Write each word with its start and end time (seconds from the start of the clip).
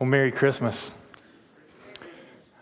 Well, 0.00 0.08
Merry 0.08 0.32
Christmas. 0.32 0.92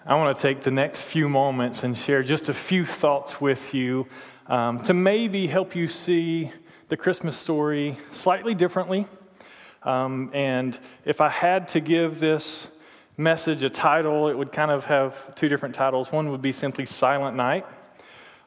I 0.04 0.16
want 0.16 0.36
to 0.36 0.42
take 0.42 0.62
the 0.62 0.72
next 0.72 1.04
few 1.04 1.28
moments 1.28 1.84
and 1.84 1.96
share 1.96 2.24
just 2.24 2.48
a 2.48 2.52
few 2.52 2.84
thoughts 2.84 3.40
with 3.40 3.72
you 3.74 4.08
um, 4.48 4.82
to 4.82 4.92
maybe 4.92 5.46
help 5.46 5.76
you 5.76 5.86
see 5.86 6.50
the 6.88 6.96
Christmas 6.96 7.36
story 7.36 7.96
slightly 8.10 8.56
differently. 8.56 9.06
Um, 9.84 10.32
and 10.34 10.76
if 11.04 11.20
I 11.20 11.28
had 11.28 11.68
to 11.68 11.80
give 11.80 12.18
this 12.18 12.66
message 13.16 13.62
a 13.62 13.70
title, 13.70 14.26
it 14.26 14.36
would 14.36 14.50
kind 14.50 14.72
of 14.72 14.86
have 14.86 15.32
two 15.36 15.48
different 15.48 15.76
titles. 15.76 16.10
One 16.10 16.32
would 16.32 16.42
be 16.42 16.50
simply 16.50 16.86
Silent 16.86 17.36
Night, 17.36 17.64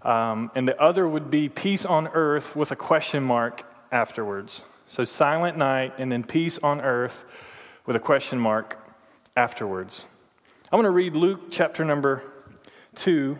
um, 0.01 0.51
and 0.53 0.67
the 0.67 0.77
other 0.81 1.07
would 1.07 1.31
be 1.31 1.47
Peace 1.47 1.85
on 1.85 2.09
Earth 2.09 2.57
with 2.57 2.71
a 2.71 2.75
question 2.75 3.23
mark 3.23 3.63
afterwards. 3.89 4.65
So, 4.89 5.05
Silent 5.05 5.57
Night 5.57 5.93
and 5.97 6.11
then 6.11 6.25
Peace 6.25 6.59
on 6.61 6.81
Earth 6.81 7.23
with 7.85 7.95
a 7.95 7.99
question 7.99 8.39
mark 8.39 8.77
afterwards. 9.35 10.05
I'm 10.71 10.77
going 10.77 10.85
to 10.85 10.91
read 10.91 11.15
Luke 11.15 11.51
chapter 11.51 11.83
number 11.83 12.23
2, 12.95 13.37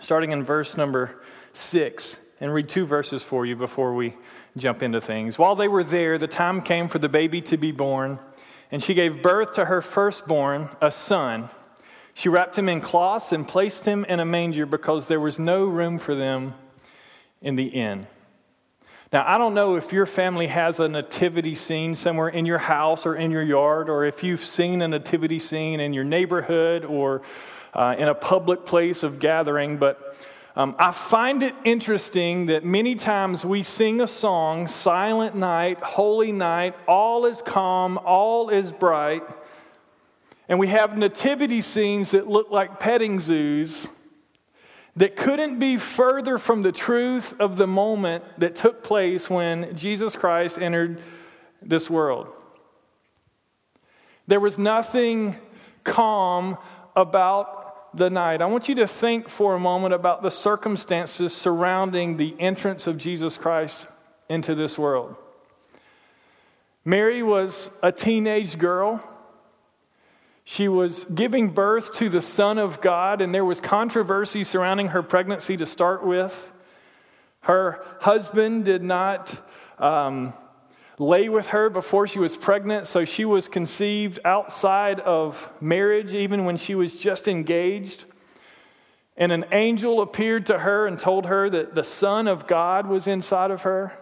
starting 0.00 0.32
in 0.32 0.44
verse 0.44 0.76
number 0.76 1.22
6, 1.52 2.18
and 2.40 2.52
read 2.52 2.68
two 2.68 2.86
verses 2.86 3.22
for 3.22 3.44
you 3.44 3.56
before 3.56 3.94
we 3.94 4.14
jump 4.56 4.82
into 4.82 5.00
things. 5.00 5.38
While 5.38 5.56
they 5.56 5.68
were 5.68 5.84
there, 5.84 6.18
the 6.18 6.28
time 6.28 6.60
came 6.60 6.88
for 6.88 6.98
the 6.98 7.08
baby 7.08 7.40
to 7.42 7.56
be 7.56 7.72
born, 7.72 8.18
and 8.70 8.82
she 8.82 8.94
gave 8.94 9.22
birth 9.22 9.54
to 9.54 9.66
her 9.66 9.82
firstborn, 9.82 10.68
a 10.80 10.90
son. 10.90 11.50
She 12.14 12.28
wrapped 12.28 12.56
him 12.56 12.68
in 12.68 12.80
cloths 12.80 13.32
and 13.32 13.46
placed 13.46 13.84
him 13.84 14.04
in 14.04 14.20
a 14.20 14.24
manger 14.24 14.66
because 14.66 15.08
there 15.08 15.20
was 15.20 15.38
no 15.38 15.64
room 15.64 15.98
for 15.98 16.14
them 16.14 16.54
in 17.42 17.56
the 17.56 17.66
inn. 17.66 18.06
Now, 19.14 19.24
I 19.24 19.38
don't 19.38 19.54
know 19.54 19.76
if 19.76 19.92
your 19.92 20.06
family 20.06 20.48
has 20.48 20.80
a 20.80 20.88
nativity 20.88 21.54
scene 21.54 21.94
somewhere 21.94 22.30
in 22.30 22.46
your 22.46 22.58
house 22.58 23.06
or 23.06 23.14
in 23.14 23.30
your 23.30 23.44
yard, 23.44 23.88
or 23.88 24.04
if 24.04 24.24
you've 24.24 24.44
seen 24.44 24.82
a 24.82 24.88
nativity 24.88 25.38
scene 25.38 25.78
in 25.78 25.92
your 25.92 26.02
neighborhood 26.02 26.84
or 26.84 27.22
uh, 27.74 27.94
in 27.96 28.08
a 28.08 28.14
public 28.16 28.66
place 28.66 29.04
of 29.04 29.20
gathering, 29.20 29.76
but 29.76 30.16
um, 30.56 30.74
I 30.80 30.90
find 30.90 31.44
it 31.44 31.54
interesting 31.62 32.46
that 32.46 32.64
many 32.64 32.96
times 32.96 33.44
we 33.44 33.62
sing 33.62 34.00
a 34.00 34.08
song, 34.08 34.66
Silent 34.66 35.36
Night, 35.36 35.78
Holy 35.78 36.32
Night, 36.32 36.74
all 36.88 37.24
is 37.24 37.40
calm, 37.40 37.98
all 37.98 38.48
is 38.48 38.72
bright, 38.72 39.22
and 40.48 40.58
we 40.58 40.66
have 40.66 40.98
nativity 40.98 41.60
scenes 41.60 42.10
that 42.10 42.26
look 42.26 42.50
like 42.50 42.80
petting 42.80 43.20
zoos 43.20 43.86
that 44.96 45.16
couldn't 45.16 45.58
be 45.58 45.76
further 45.76 46.38
from 46.38 46.62
the 46.62 46.72
truth 46.72 47.34
of 47.40 47.56
the 47.56 47.66
moment 47.66 48.24
that 48.38 48.54
took 48.54 48.84
place 48.84 49.28
when 49.28 49.76
Jesus 49.76 50.14
Christ 50.14 50.58
entered 50.58 51.00
this 51.60 51.90
world. 51.90 52.28
There 54.26 54.40
was 54.40 54.56
nothing 54.56 55.36
calm 55.82 56.56
about 56.96 57.96
the 57.96 58.10
night. 58.10 58.40
I 58.40 58.46
want 58.46 58.68
you 58.68 58.74
to 58.76 58.86
think 58.86 59.28
for 59.28 59.54
a 59.54 59.58
moment 59.58 59.94
about 59.94 60.22
the 60.22 60.30
circumstances 60.30 61.34
surrounding 61.34 62.16
the 62.16 62.34
entrance 62.38 62.86
of 62.86 62.96
Jesus 62.96 63.36
Christ 63.36 63.86
into 64.28 64.54
this 64.54 64.78
world. 64.78 65.16
Mary 66.84 67.22
was 67.22 67.70
a 67.82 67.92
teenage 67.92 68.58
girl. 68.58 69.02
She 70.44 70.68
was 70.68 71.06
giving 71.06 71.48
birth 71.48 71.94
to 71.94 72.08
the 72.10 72.20
Son 72.20 72.58
of 72.58 72.82
God, 72.82 73.22
and 73.22 73.34
there 73.34 73.44
was 73.44 73.60
controversy 73.60 74.44
surrounding 74.44 74.88
her 74.88 75.02
pregnancy 75.02 75.56
to 75.56 75.66
start 75.66 76.06
with. 76.06 76.52
Her 77.40 77.82
husband 78.00 78.66
did 78.66 78.82
not 78.82 79.40
um, 79.78 80.34
lay 80.98 81.30
with 81.30 81.48
her 81.48 81.70
before 81.70 82.06
she 82.06 82.18
was 82.18 82.36
pregnant, 82.36 82.86
so 82.86 83.04
she 83.06 83.24
was 83.24 83.48
conceived 83.48 84.20
outside 84.24 85.00
of 85.00 85.50
marriage, 85.60 86.12
even 86.12 86.44
when 86.44 86.58
she 86.58 86.74
was 86.74 86.94
just 86.94 87.26
engaged. 87.26 88.04
And 89.16 89.32
an 89.32 89.46
angel 89.50 90.02
appeared 90.02 90.46
to 90.46 90.58
her 90.58 90.86
and 90.86 90.98
told 90.98 91.26
her 91.26 91.48
that 91.48 91.74
the 91.74 91.84
Son 91.84 92.28
of 92.28 92.46
God 92.46 92.86
was 92.86 93.06
inside 93.06 93.50
of 93.50 93.62
her. 93.62 93.92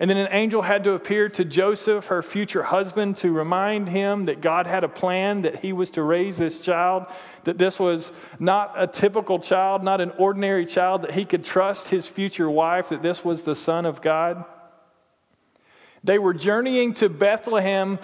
And 0.00 0.10
then 0.10 0.16
an 0.16 0.28
angel 0.32 0.62
had 0.62 0.82
to 0.84 0.92
appear 0.92 1.28
to 1.30 1.44
Joseph, 1.44 2.06
her 2.06 2.20
future 2.20 2.64
husband, 2.64 3.16
to 3.18 3.30
remind 3.30 3.88
him 3.88 4.24
that 4.24 4.40
God 4.40 4.66
had 4.66 4.82
a 4.82 4.88
plan, 4.88 5.42
that 5.42 5.60
he 5.60 5.72
was 5.72 5.90
to 5.90 6.02
raise 6.02 6.36
this 6.36 6.58
child, 6.58 7.06
that 7.44 7.58
this 7.58 7.78
was 7.78 8.10
not 8.40 8.74
a 8.76 8.88
typical 8.88 9.38
child, 9.38 9.84
not 9.84 10.00
an 10.00 10.10
ordinary 10.18 10.66
child, 10.66 11.02
that 11.02 11.12
he 11.12 11.24
could 11.24 11.44
trust 11.44 11.88
his 11.88 12.08
future 12.08 12.50
wife, 12.50 12.88
that 12.88 13.02
this 13.02 13.24
was 13.24 13.42
the 13.42 13.54
Son 13.54 13.86
of 13.86 14.02
God. 14.02 14.44
They 16.02 16.18
were 16.18 16.34
journeying 16.34 16.94
to 16.94 17.08
Bethlehem 17.08 18.00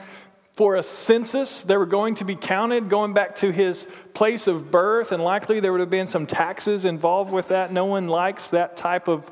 for 0.54 0.76
a 0.76 0.82
census. 0.82 1.64
They 1.64 1.76
were 1.76 1.86
going 1.86 2.14
to 2.16 2.24
be 2.24 2.36
counted, 2.36 2.88
going 2.88 3.14
back 3.14 3.34
to 3.36 3.50
his 3.50 3.88
place 4.14 4.46
of 4.46 4.70
birth, 4.70 5.10
and 5.10 5.22
likely 5.22 5.58
there 5.58 5.72
would 5.72 5.80
have 5.80 5.90
been 5.90 6.06
some 6.06 6.26
taxes 6.26 6.84
involved 6.84 7.32
with 7.32 7.48
that. 7.48 7.72
No 7.72 7.86
one 7.86 8.06
likes 8.06 8.48
that 8.50 8.76
type 8.76 9.08
of 9.08 9.28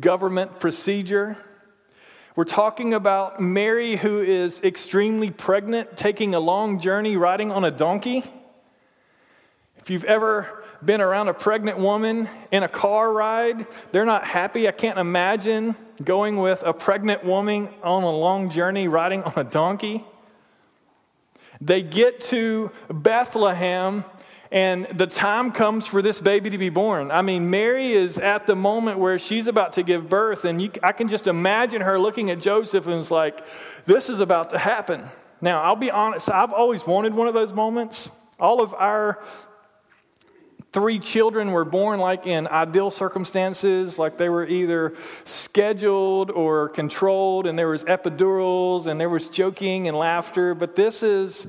government 0.00 0.58
procedure. 0.58 1.36
We're 2.40 2.44
talking 2.44 2.94
about 2.94 3.38
Mary, 3.38 3.96
who 3.96 4.20
is 4.20 4.60
extremely 4.64 5.30
pregnant, 5.30 5.94
taking 5.94 6.34
a 6.34 6.40
long 6.40 6.80
journey 6.80 7.18
riding 7.18 7.52
on 7.52 7.64
a 7.64 7.70
donkey. 7.70 8.24
If 9.76 9.90
you've 9.90 10.04
ever 10.04 10.64
been 10.82 11.02
around 11.02 11.28
a 11.28 11.34
pregnant 11.34 11.76
woman 11.76 12.30
in 12.50 12.62
a 12.62 12.68
car 12.68 13.12
ride, 13.12 13.66
they're 13.92 14.06
not 14.06 14.24
happy. 14.24 14.66
I 14.66 14.70
can't 14.72 14.98
imagine 14.98 15.76
going 16.02 16.38
with 16.38 16.62
a 16.62 16.72
pregnant 16.72 17.26
woman 17.26 17.68
on 17.82 18.04
a 18.04 18.10
long 18.10 18.48
journey 18.48 18.88
riding 18.88 19.22
on 19.22 19.34
a 19.36 19.44
donkey. 19.44 20.02
They 21.60 21.82
get 21.82 22.22
to 22.28 22.72
Bethlehem 22.88 24.02
and 24.52 24.86
the 24.86 25.06
time 25.06 25.52
comes 25.52 25.86
for 25.86 26.02
this 26.02 26.20
baby 26.20 26.50
to 26.50 26.58
be 26.58 26.70
born. 26.70 27.10
I 27.10 27.22
mean, 27.22 27.50
Mary 27.50 27.92
is 27.92 28.18
at 28.18 28.46
the 28.46 28.56
moment 28.56 28.98
where 28.98 29.18
she's 29.18 29.46
about 29.46 29.74
to 29.74 29.84
give 29.84 30.08
birth, 30.08 30.44
and 30.44 30.60
you, 30.60 30.72
I 30.82 30.92
can 30.92 31.08
just 31.08 31.26
imagine 31.28 31.82
her 31.82 31.98
looking 31.98 32.30
at 32.30 32.40
Joseph 32.40 32.86
and 32.86 32.96
it's 32.96 33.10
like, 33.10 33.44
this 33.86 34.08
is 34.08 34.18
about 34.18 34.50
to 34.50 34.58
happen. 34.58 35.04
Now, 35.40 35.62
I'll 35.62 35.76
be 35.76 35.90
honest, 35.90 36.30
I've 36.30 36.52
always 36.52 36.86
wanted 36.86 37.14
one 37.14 37.28
of 37.28 37.34
those 37.34 37.52
moments. 37.52 38.10
All 38.40 38.60
of 38.60 38.74
our 38.74 39.22
three 40.72 40.98
children 40.98 41.52
were 41.52 41.64
born 41.64 41.98
like 41.98 42.26
in 42.26 42.46
ideal 42.46 42.90
circumstances, 42.90 43.98
like 43.98 44.18
they 44.18 44.28
were 44.28 44.46
either 44.46 44.94
scheduled 45.24 46.30
or 46.30 46.68
controlled, 46.68 47.46
and 47.46 47.58
there 47.58 47.68
was 47.68 47.84
epidurals 47.84 48.86
and 48.86 49.00
there 49.00 49.08
was 49.08 49.28
joking 49.28 49.88
and 49.88 49.96
laughter. 49.96 50.54
But 50.54 50.76
this 50.76 51.02
is 51.02 51.46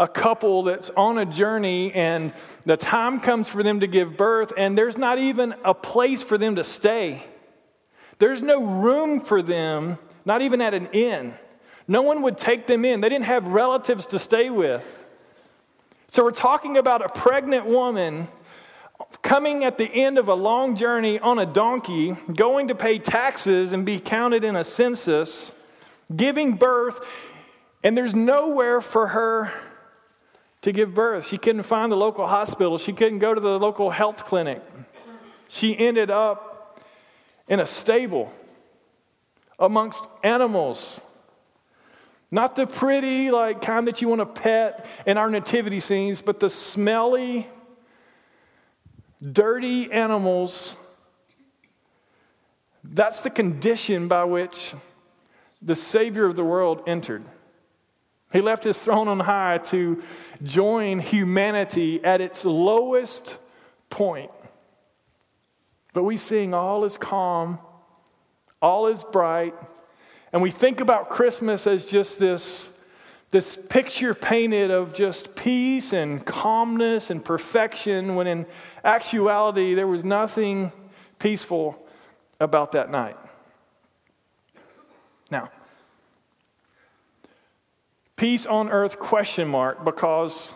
a 0.00 0.08
couple 0.08 0.62
that's 0.62 0.88
on 0.96 1.18
a 1.18 1.26
journey 1.26 1.92
and 1.92 2.32
the 2.64 2.76
time 2.76 3.20
comes 3.20 3.50
for 3.50 3.62
them 3.62 3.80
to 3.80 3.86
give 3.86 4.16
birth, 4.16 4.50
and 4.56 4.76
there's 4.76 4.96
not 4.96 5.18
even 5.18 5.54
a 5.62 5.74
place 5.74 6.22
for 6.22 6.38
them 6.38 6.56
to 6.56 6.64
stay. 6.64 7.22
There's 8.18 8.40
no 8.40 8.64
room 8.64 9.20
for 9.20 9.42
them, 9.42 9.98
not 10.24 10.40
even 10.40 10.62
at 10.62 10.72
an 10.72 10.88
inn. 10.92 11.34
No 11.86 12.00
one 12.00 12.22
would 12.22 12.38
take 12.38 12.66
them 12.66 12.86
in. 12.86 13.02
They 13.02 13.10
didn't 13.10 13.26
have 13.26 13.48
relatives 13.48 14.06
to 14.06 14.18
stay 14.18 14.48
with. 14.48 15.04
So 16.08 16.24
we're 16.24 16.30
talking 16.30 16.78
about 16.78 17.04
a 17.04 17.08
pregnant 17.10 17.66
woman 17.66 18.26
coming 19.20 19.64
at 19.64 19.76
the 19.76 19.84
end 19.84 20.16
of 20.16 20.28
a 20.28 20.34
long 20.34 20.76
journey 20.76 21.18
on 21.18 21.38
a 21.38 21.46
donkey, 21.46 22.16
going 22.34 22.68
to 22.68 22.74
pay 22.74 22.98
taxes 22.98 23.74
and 23.74 23.84
be 23.84 23.98
counted 23.98 24.44
in 24.44 24.56
a 24.56 24.64
census, 24.64 25.52
giving 26.14 26.54
birth, 26.54 27.06
and 27.82 27.96
there's 27.96 28.14
nowhere 28.14 28.80
for 28.80 29.08
her 29.08 29.52
to 30.62 30.72
give 30.72 30.94
birth. 30.94 31.26
She 31.26 31.38
couldn't 31.38 31.62
find 31.62 31.90
the 31.90 31.96
local 31.96 32.26
hospital, 32.26 32.78
she 32.78 32.92
couldn't 32.92 33.18
go 33.18 33.34
to 33.34 33.40
the 33.40 33.58
local 33.58 33.90
health 33.90 34.26
clinic. 34.26 34.62
She 35.48 35.76
ended 35.76 36.10
up 36.10 36.80
in 37.48 37.60
a 37.60 37.66
stable 37.66 38.32
amongst 39.58 40.04
animals. 40.22 41.00
Not 42.30 42.54
the 42.54 42.66
pretty, 42.66 43.30
like 43.30 43.60
kind 43.60 43.88
that 43.88 44.00
you 44.00 44.08
want 44.08 44.20
to 44.20 44.40
pet 44.40 44.86
in 45.04 45.18
our 45.18 45.28
nativity 45.28 45.80
scenes, 45.80 46.22
but 46.22 46.38
the 46.38 46.48
smelly, 46.48 47.48
dirty 49.20 49.90
animals. 49.90 50.76
That's 52.84 53.20
the 53.20 53.30
condition 53.30 54.06
by 54.06 54.24
which 54.24 54.74
the 55.60 55.74
Savior 55.74 56.26
of 56.26 56.36
the 56.36 56.44
world 56.44 56.82
entered. 56.86 57.24
He 58.32 58.40
left 58.40 58.64
his 58.64 58.78
throne 58.78 59.08
on 59.08 59.20
high 59.20 59.58
to 59.64 60.02
join 60.42 61.00
humanity 61.00 62.02
at 62.04 62.20
its 62.20 62.44
lowest 62.44 63.36
point. 63.88 64.30
But 65.92 66.04
we 66.04 66.16
sing, 66.16 66.54
All 66.54 66.84
is 66.84 66.96
calm, 66.96 67.58
all 68.62 68.86
is 68.86 69.02
bright. 69.02 69.54
And 70.32 70.42
we 70.42 70.52
think 70.52 70.80
about 70.80 71.10
Christmas 71.10 71.66
as 71.66 71.86
just 71.86 72.20
this, 72.20 72.70
this 73.30 73.56
picture 73.56 74.14
painted 74.14 74.70
of 74.70 74.94
just 74.94 75.34
peace 75.34 75.92
and 75.92 76.24
calmness 76.24 77.10
and 77.10 77.24
perfection, 77.24 78.14
when 78.14 78.28
in 78.28 78.46
actuality, 78.84 79.74
there 79.74 79.88
was 79.88 80.04
nothing 80.04 80.70
peaceful 81.18 81.84
about 82.38 82.72
that 82.72 82.90
night. 82.90 83.16
Now, 85.32 85.50
Peace 88.20 88.44
on 88.44 88.68
earth 88.68 88.98
question 88.98 89.48
mark 89.48 89.82
because 89.82 90.52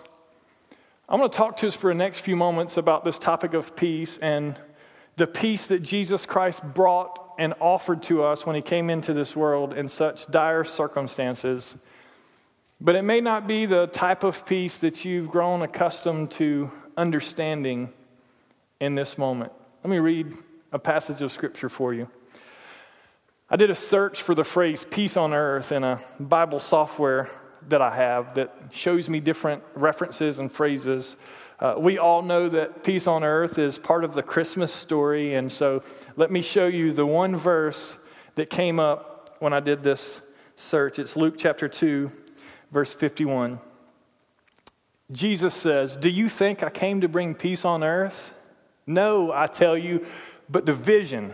I'm 1.08 1.18
going 1.18 1.30
to 1.30 1.34
talk 1.34 1.56
to 1.56 1.66
us 1.66 1.74
for 1.74 1.90
the 1.90 1.94
next 1.94 2.20
few 2.20 2.36
moments 2.36 2.76
about 2.76 3.04
this 3.04 3.18
topic 3.18 3.54
of 3.54 3.74
peace 3.74 4.18
and 4.18 4.54
the 5.16 5.26
peace 5.26 5.66
that 5.68 5.78
Jesus 5.78 6.26
Christ 6.26 6.62
brought 6.74 7.34
and 7.38 7.54
offered 7.60 8.02
to 8.02 8.22
us 8.22 8.44
when 8.44 8.54
he 8.54 8.60
came 8.60 8.90
into 8.90 9.14
this 9.14 9.34
world 9.34 9.72
in 9.72 9.88
such 9.88 10.30
dire 10.30 10.62
circumstances. 10.64 11.78
But 12.82 12.96
it 12.96 13.02
may 13.02 13.22
not 13.22 13.46
be 13.46 13.64
the 13.64 13.86
type 13.86 14.24
of 14.24 14.44
peace 14.44 14.76
that 14.76 15.06
you've 15.06 15.30
grown 15.30 15.62
accustomed 15.62 16.32
to 16.32 16.70
understanding 16.98 17.88
in 18.78 18.94
this 18.94 19.16
moment. 19.16 19.52
Let 19.82 19.90
me 19.90 20.00
read 20.00 20.34
a 20.70 20.78
passage 20.78 21.22
of 21.22 21.32
scripture 21.32 21.70
for 21.70 21.94
you. 21.94 22.08
I 23.48 23.56
did 23.56 23.70
a 23.70 23.74
search 23.74 24.20
for 24.20 24.34
the 24.34 24.44
phrase 24.44 24.84
peace 24.84 25.16
on 25.16 25.32
earth 25.32 25.72
in 25.72 25.82
a 25.82 25.98
Bible 26.20 26.60
software 26.60 27.30
that 27.68 27.82
I 27.82 27.94
have 27.94 28.34
that 28.34 28.54
shows 28.70 29.08
me 29.08 29.20
different 29.20 29.62
references 29.74 30.38
and 30.38 30.50
phrases. 30.50 31.16
Uh, 31.60 31.74
we 31.78 31.98
all 31.98 32.22
know 32.22 32.48
that 32.48 32.84
peace 32.84 33.06
on 33.06 33.24
earth 33.24 33.58
is 33.58 33.78
part 33.78 34.04
of 34.04 34.14
the 34.14 34.22
Christmas 34.22 34.72
story, 34.72 35.34
and 35.34 35.50
so 35.50 35.82
let 36.16 36.30
me 36.30 36.42
show 36.42 36.66
you 36.66 36.92
the 36.92 37.06
one 37.06 37.36
verse 37.36 37.96
that 38.34 38.50
came 38.50 38.80
up 38.80 39.36
when 39.38 39.52
I 39.52 39.60
did 39.60 39.82
this 39.82 40.20
search. 40.56 40.98
It's 40.98 41.16
Luke 41.16 41.34
chapter 41.38 41.68
2, 41.68 42.10
verse 42.70 42.92
51. 42.92 43.58
Jesus 45.12 45.54
says, 45.54 45.96
Do 45.96 46.10
you 46.10 46.28
think 46.28 46.62
I 46.62 46.70
came 46.70 47.00
to 47.02 47.08
bring 47.08 47.34
peace 47.34 47.64
on 47.64 47.84
earth? 47.84 48.32
No, 48.86 49.32
I 49.32 49.46
tell 49.46 49.76
you, 49.76 50.04
but 50.48 50.64
division. 50.64 51.32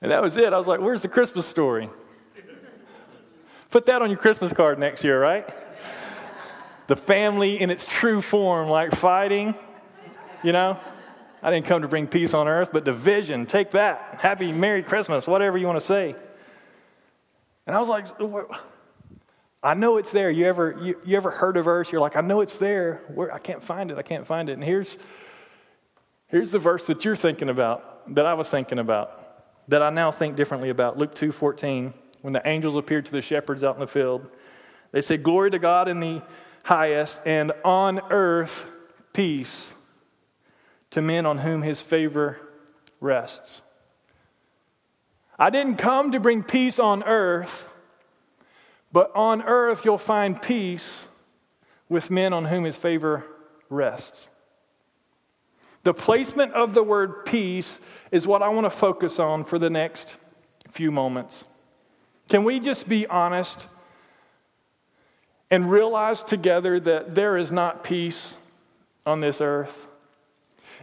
And 0.00 0.10
that 0.10 0.22
was 0.22 0.36
it. 0.36 0.52
I 0.52 0.58
was 0.58 0.66
like, 0.66 0.80
Where's 0.80 1.02
the 1.02 1.08
Christmas 1.08 1.46
story? 1.46 1.88
Put 3.72 3.86
that 3.86 4.02
on 4.02 4.10
your 4.10 4.18
Christmas 4.18 4.52
card 4.52 4.78
next 4.78 5.02
year, 5.02 5.20
right? 5.20 5.48
the 6.88 6.96
family 6.96 7.58
in 7.58 7.70
its 7.70 7.86
true 7.86 8.20
form, 8.20 8.68
like 8.68 8.92
fighting, 8.92 9.54
you 10.42 10.52
know? 10.52 10.78
I 11.42 11.50
didn't 11.50 11.64
come 11.64 11.80
to 11.80 11.88
bring 11.88 12.06
peace 12.06 12.34
on 12.34 12.48
earth, 12.48 12.70
but 12.70 12.84
division. 12.84 13.46
Take 13.46 13.70
that. 13.70 14.18
Happy 14.20 14.52
Merry 14.52 14.82
Christmas, 14.82 15.26
whatever 15.26 15.56
you 15.56 15.66
want 15.66 15.80
to 15.80 15.84
say. 15.84 16.14
And 17.66 17.74
I 17.74 17.78
was 17.78 17.88
like, 17.88 18.08
I 19.62 19.72
know 19.72 19.96
it's 19.96 20.12
there. 20.12 20.30
You 20.30 20.46
ever, 20.46 20.78
you, 20.82 21.00
you 21.06 21.16
ever 21.16 21.30
heard 21.30 21.56
a 21.56 21.62
verse? 21.62 21.90
You're 21.90 22.02
like, 22.02 22.14
I 22.14 22.20
know 22.20 22.42
it's 22.42 22.58
there. 22.58 23.00
Where, 23.14 23.32
I 23.32 23.38
can't 23.38 23.62
find 23.62 23.90
it. 23.90 23.96
I 23.96 24.02
can't 24.02 24.26
find 24.26 24.50
it. 24.50 24.52
And 24.52 24.62
here's, 24.62 24.98
here's 26.26 26.50
the 26.50 26.58
verse 26.58 26.86
that 26.88 27.06
you're 27.06 27.16
thinking 27.16 27.48
about, 27.48 28.14
that 28.14 28.26
I 28.26 28.34
was 28.34 28.50
thinking 28.50 28.78
about, 28.78 29.18
that 29.68 29.82
I 29.82 29.88
now 29.88 30.10
think 30.10 30.36
differently 30.36 30.68
about. 30.68 30.98
Luke 30.98 31.14
2 31.14 31.32
14 31.32 31.94
when 32.22 32.32
the 32.32 32.46
angels 32.48 32.76
appeared 32.76 33.06
to 33.06 33.12
the 33.12 33.22
shepherds 33.22 33.62
out 33.62 33.74
in 33.74 33.80
the 33.80 33.86
field. 33.86 34.26
They 34.92 35.00
said, 35.00 35.22
Glory 35.22 35.50
to 35.50 35.58
God 35.58 35.88
in 35.88 36.00
the 36.00 36.22
highest, 36.64 37.20
and 37.26 37.52
on 37.64 38.00
earth 38.10 38.66
peace 39.12 39.74
to 40.90 41.02
men 41.02 41.26
on 41.26 41.38
whom 41.38 41.62
his 41.62 41.80
favor 41.80 42.40
rests. 43.00 43.62
I 45.38 45.50
didn't 45.50 45.76
come 45.76 46.12
to 46.12 46.20
bring 46.20 46.42
peace 46.44 46.78
on 46.78 47.02
earth, 47.02 47.68
but 48.92 49.10
on 49.14 49.42
earth 49.42 49.84
you'll 49.84 49.98
find 49.98 50.40
peace 50.40 51.08
with 51.88 52.10
men 52.10 52.32
on 52.32 52.44
whom 52.44 52.64
his 52.64 52.76
favor 52.76 53.24
rests. 53.68 54.28
The 55.82 55.94
placement 55.94 56.52
of 56.52 56.74
the 56.74 56.82
word 56.82 57.24
peace 57.24 57.80
is 58.12 58.26
what 58.26 58.42
I 58.42 58.50
want 58.50 58.66
to 58.66 58.70
focus 58.70 59.18
on 59.18 59.42
for 59.42 59.58
the 59.58 59.70
next 59.70 60.16
few 60.70 60.90
moments. 60.90 61.44
Can 62.32 62.44
we 62.44 62.60
just 62.60 62.88
be 62.88 63.06
honest 63.08 63.68
and 65.50 65.70
realize 65.70 66.22
together 66.22 66.80
that 66.80 67.14
there 67.14 67.36
is 67.36 67.52
not 67.52 67.84
peace 67.84 68.38
on 69.04 69.20
this 69.20 69.42
earth? 69.42 69.86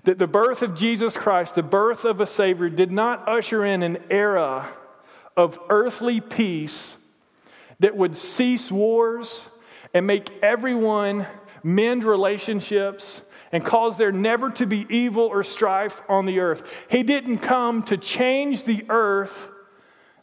That 0.03 0.19
the 0.19 0.27
birth 0.27 0.61
of 0.61 0.75
Jesus 0.75 1.17
Christ, 1.17 1.55
the 1.55 1.63
birth 1.63 2.05
of 2.05 2.21
a 2.21 2.27
Savior, 2.27 2.69
did 2.69 2.91
not 2.91 3.27
usher 3.27 3.65
in 3.65 3.81
an 3.81 3.97
era 4.11 4.69
of 5.35 5.59
earthly 5.71 6.21
peace 6.21 6.97
that 7.79 7.97
would 7.97 8.15
cease 8.15 8.71
wars 8.71 9.49
and 9.91 10.05
make 10.05 10.29
everyone 10.43 11.25
mend 11.63 12.03
relationships 12.03 13.23
and 13.51 13.65
cause 13.65 13.97
there 13.97 14.11
never 14.11 14.51
to 14.51 14.67
be 14.67 14.85
evil 14.87 15.23
or 15.23 15.41
strife 15.41 16.03
on 16.07 16.27
the 16.27 16.41
earth. 16.41 16.85
He 16.91 17.01
didn't 17.01 17.39
come 17.39 17.81
to 17.85 17.97
change 17.97 18.65
the 18.65 18.85
earth 18.87 19.49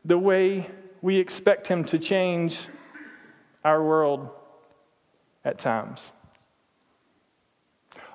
the 0.04 0.18
way 0.18 0.70
we 1.06 1.18
expect 1.18 1.68
Him 1.68 1.84
to 1.84 2.00
change 2.00 2.66
our 3.64 3.80
world 3.80 4.28
at 5.44 5.56
times. 5.56 6.12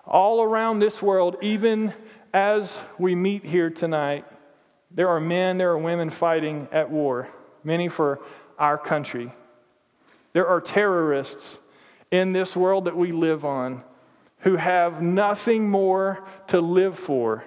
All 0.05 0.43
around 0.43 0.79
this 0.79 1.01
world, 1.01 1.37
even 1.41 1.93
as 2.33 2.81
we 2.99 3.15
meet 3.15 3.45
here 3.45 3.69
tonight, 3.69 4.25
there 4.93 5.07
are 5.07 5.21
men, 5.21 5.57
there 5.57 5.69
are 5.69 5.77
women 5.77 6.09
fighting 6.09 6.67
at 6.73 6.91
war, 6.91 7.29
many 7.63 7.87
for 7.87 8.19
our 8.59 8.77
country. 8.77 9.31
There 10.33 10.47
are 10.49 10.59
terrorists 10.59 11.61
in 12.11 12.33
this 12.33 12.57
world 12.57 12.83
that 12.83 12.97
we 12.97 13.13
live 13.13 13.45
on 13.45 13.85
who 14.39 14.57
have 14.57 15.01
nothing 15.01 15.69
more 15.69 16.25
to 16.47 16.59
live 16.59 16.99
for 16.99 17.45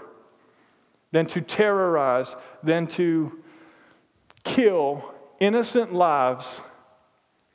than 1.12 1.26
to 1.26 1.42
terrorize, 1.42 2.34
than 2.62 2.86
to 2.86 3.42
kill 4.42 5.13
innocent 5.40 5.92
lives 5.92 6.60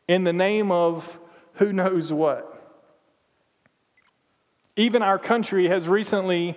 in 0.07 0.23
the 0.23 0.33
name 0.33 0.71
of 0.71 1.19
who 1.53 1.73
knows 1.73 2.11
what. 2.11 2.55
Even 4.75 5.01
our 5.01 5.19
country 5.19 5.67
has 5.67 5.87
recently 5.87 6.55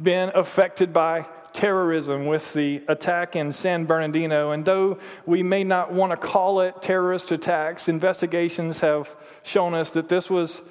been 0.00 0.30
affected 0.34 0.92
by 0.92 1.26
terrorism 1.52 2.26
with 2.26 2.52
the 2.52 2.82
attack 2.88 3.36
in 3.36 3.52
San 3.52 3.84
Bernardino. 3.84 4.52
And 4.52 4.64
though 4.64 4.98
we 5.26 5.42
may 5.42 5.64
not 5.64 5.92
want 5.92 6.12
to 6.12 6.16
call 6.16 6.60
it 6.60 6.80
terrorist 6.80 7.32
attacks, 7.32 7.88
investigations 7.88 8.80
have 8.80 9.14
shown 9.42 9.74
us 9.74 9.90
that 9.90 10.08
this 10.08 10.30
was 10.30 10.62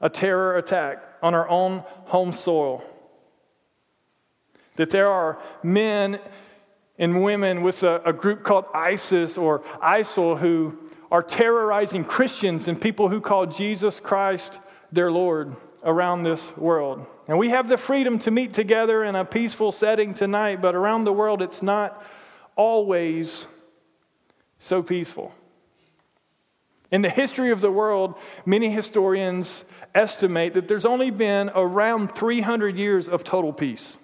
a 0.00 0.10
terror 0.10 0.56
attack 0.56 1.02
on 1.22 1.34
our 1.34 1.48
own 1.48 1.82
home 2.06 2.32
soil. 2.32 2.84
That 4.76 4.90
there 4.90 5.08
are 5.08 5.38
men 5.62 6.20
and 6.98 7.22
women 7.22 7.62
with 7.62 7.82
a, 7.82 8.00
a 8.04 8.12
group 8.12 8.42
called 8.42 8.64
ISIS 8.74 9.36
or 9.36 9.60
ISIL 9.82 10.38
who 10.38 10.78
are 11.10 11.22
terrorizing 11.22 12.04
Christians 12.04 12.68
and 12.68 12.80
people 12.80 13.08
who 13.08 13.20
call 13.20 13.46
Jesus 13.46 14.00
Christ 14.00 14.60
their 14.90 15.10
Lord 15.10 15.54
around 15.84 16.24
this 16.24 16.56
world. 16.56 17.06
And 17.28 17.38
we 17.38 17.50
have 17.50 17.68
the 17.68 17.76
freedom 17.76 18.18
to 18.20 18.30
meet 18.30 18.52
together 18.52 19.04
in 19.04 19.14
a 19.14 19.24
peaceful 19.24 19.72
setting 19.72 20.14
tonight, 20.14 20.60
but 20.60 20.74
around 20.74 21.04
the 21.04 21.12
world 21.12 21.42
it's 21.42 21.62
not 21.62 22.04
always 22.56 23.46
so 24.58 24.82
peaceful. 24.82 25.32
In 26.90 27.02
the 27.02 27.10
history 27.10 27.50
of 27.50 27.60
the 27.60 27.70
world, 27.70 28.14
many 28.44 28.70
historians 28.70 29.64
estimate 29.94 30.54
that 30.54 30.68
there's 30.68 30.86
only 30.86 31.10
been 31.10 31.50
around 31.54 32.14
300 32.14 32.76
years 32.76 33.08
of 33.08 33.24
total 33.24 33.52
peace. 33.52 33.98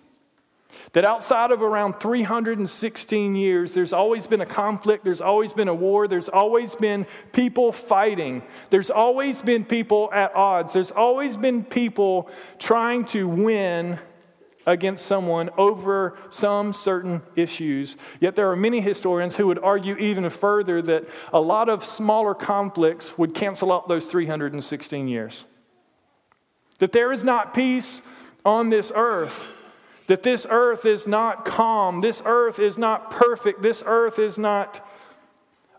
That 0.93 1.05
outside 1.05 1.51
of 1.51 1.63
around 1.63 1.95
316 2.01 3.35
years, 3.35 3.73
there's 3.73 3.93
always 3.93 4.27
been 4.27 4.41
a 4.41 4.47
conflict, 4.47 5.05
there's 5.05 5.21
always 5.21 5.53
been 5.53 5.69
a 5.69 5.75
war, 5.75 6.07
there's 6.07 6.29
always 6.29 6.75
been 6.75 7.07
people 7.33 7.73
fighting, 7.73 8.43
there's 8.71 8.91
always 8.91 9.41
been 9.41 9.65
people 9.65 10.11
at 10.13 10.35
odds, 10.35 10.73
there's 10.73 10.91
always 10.91 11.37
been 11.37 11.65
people 11.65 12.29
trying 12.59 13.05
to 13.07 13.27
win 13.27 13.99
against 14.67 15.07
someone 15.07 15.51
over 15.57 16.17
some 16.31 16.73
certain 16.73 17.23
issues. 17.37 17.97
Yet 18.21 18.37
there 18.37 18.51
are 18.51 18.57
many 18.57 18.81
historians 18.81 19.37
who 19.37 19.47
would 19.49 19.59
argue 19.59 19.97
even 19.97 20.29
further 20.31 20.81
that 20.83 21.09
a 21.33 21.41
lot 21.41 21.69
of 21.69 21.85
smaller 21.85 22.35
conflicts 22.35 23.17
would 23.19 23.35
cancel 23.35 23.73
out 23.73 23.89
those 23.89 24.07
316 24.07 25.09
years. 25.09 25.47
That 26.79 26.93
there 26.93 27.13
is 27.13 27.25
not 27.25 27.55
peace 27.55 28.03
on 28.45 28.71
this 28.71 28.93
earth 28.95 29.47
that 30.07 30.23
this 30.23 30.47
earth 30.51 30.85
is 30.85 31.07
not 31.07 31.45
calm, 31.45 32.01
this 32.01 32.23
earth 32.25 32.59
is 32.59 32.77
not 32.77 33.11
perfect, 33.11 33.63
this 33.63 33.83
earth 33.87 34.19
is 34.19 34.39
not 34.39 34.87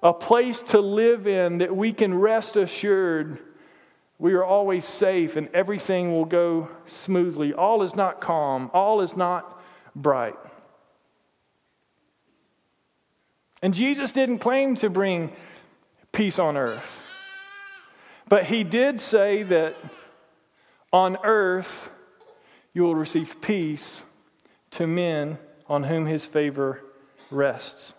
a 0.01 0.13
place 0.13 0.61
to 0.61 0.79
live 0.79 1.27
in 1.27 1.59
that 1.59 1.75
we 1.75 1.93
can 1.93 2.13
rest 2.13 2.55
assured 2.55 3.39
we 4.19 4.33
are 4.33 4.43
always 4.43 4.85
safe 4.85 5.35
and 5.35 5.49
everything 5.53 6.11
will 6.11 6.25
go 6.25 6.69
smoothly. 6.85 7.53
All 7.53 7.83
is 7.83 7.95
not 7.95 8.21
calm, 8.21 8.69
all 8.73 9.01
is 9.01 9.17
not 9.17 9.61
bright. 9.95 10.35
And 13.61 13.73
Jesus 13.73 14.11
didn't 14.11 14.39
claim 14.39 14.75
to 14.75 14.89
bring 14.89 15.31
peace 16.11 16.37
on 16.37 16.57
earth. 16.57 17.01
But 18.27 18.45
he 18.45 18.63
did 18.63 18.99
say 18.99 19.43
that 19.43 19.73
on 20.91 21.17
earth 21.23 21.89
you 22.73 22.83
will 22.83 22.95
receive 22.95 23.41
peace 23.41 24.03
to 24.73 24.87
men 24.87 25.37
on 25.67 25.83
whom 25.83 26.05
his 26.05 26.25
favor 26.25 26.83
rests. 27.31 27.93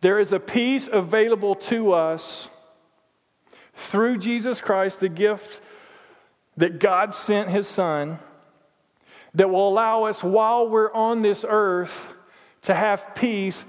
There 0.00 0.18
is 0.18 0.32
a 0.32 0.40
peace 0.40 0.88
available 0.90 1.54
to 1.54 1.92
us 1.92 2.48
through 3.74 4.18
Jesus 4.18 4.60
Christ, 4.60 5.00
the 5.00 5.08
gift 5.08 5.62
that 6.56 6.78
God 6.78 7.14
sent 7.14 7.50
his 7.50 7.66
son, 7.66 8.18
that 9.34 9.48
will 9.48 9.68
allow 9.68 10.04
us 10.04 10.22
while 10.22 10.68
we're 10.68 10.92
on 10.92 11.22
this 11.22 11.44
earth 11.48 12.08
to 12.62 12.74
have 12.74 13.14
peace 13.14 13.64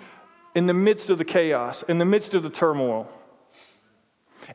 in 0.55 0.65
the 0.65 0.73
midst 0.73 1.09
of 1.09 1.17
the 1.17 1.25
chaos, 1.25 1.83
in 1.87 1.97
the 1.97 2.05
midst 2.05 2.33
of 2.33 2.43
the 2.43 2.49
turmoil. 2.49 3.09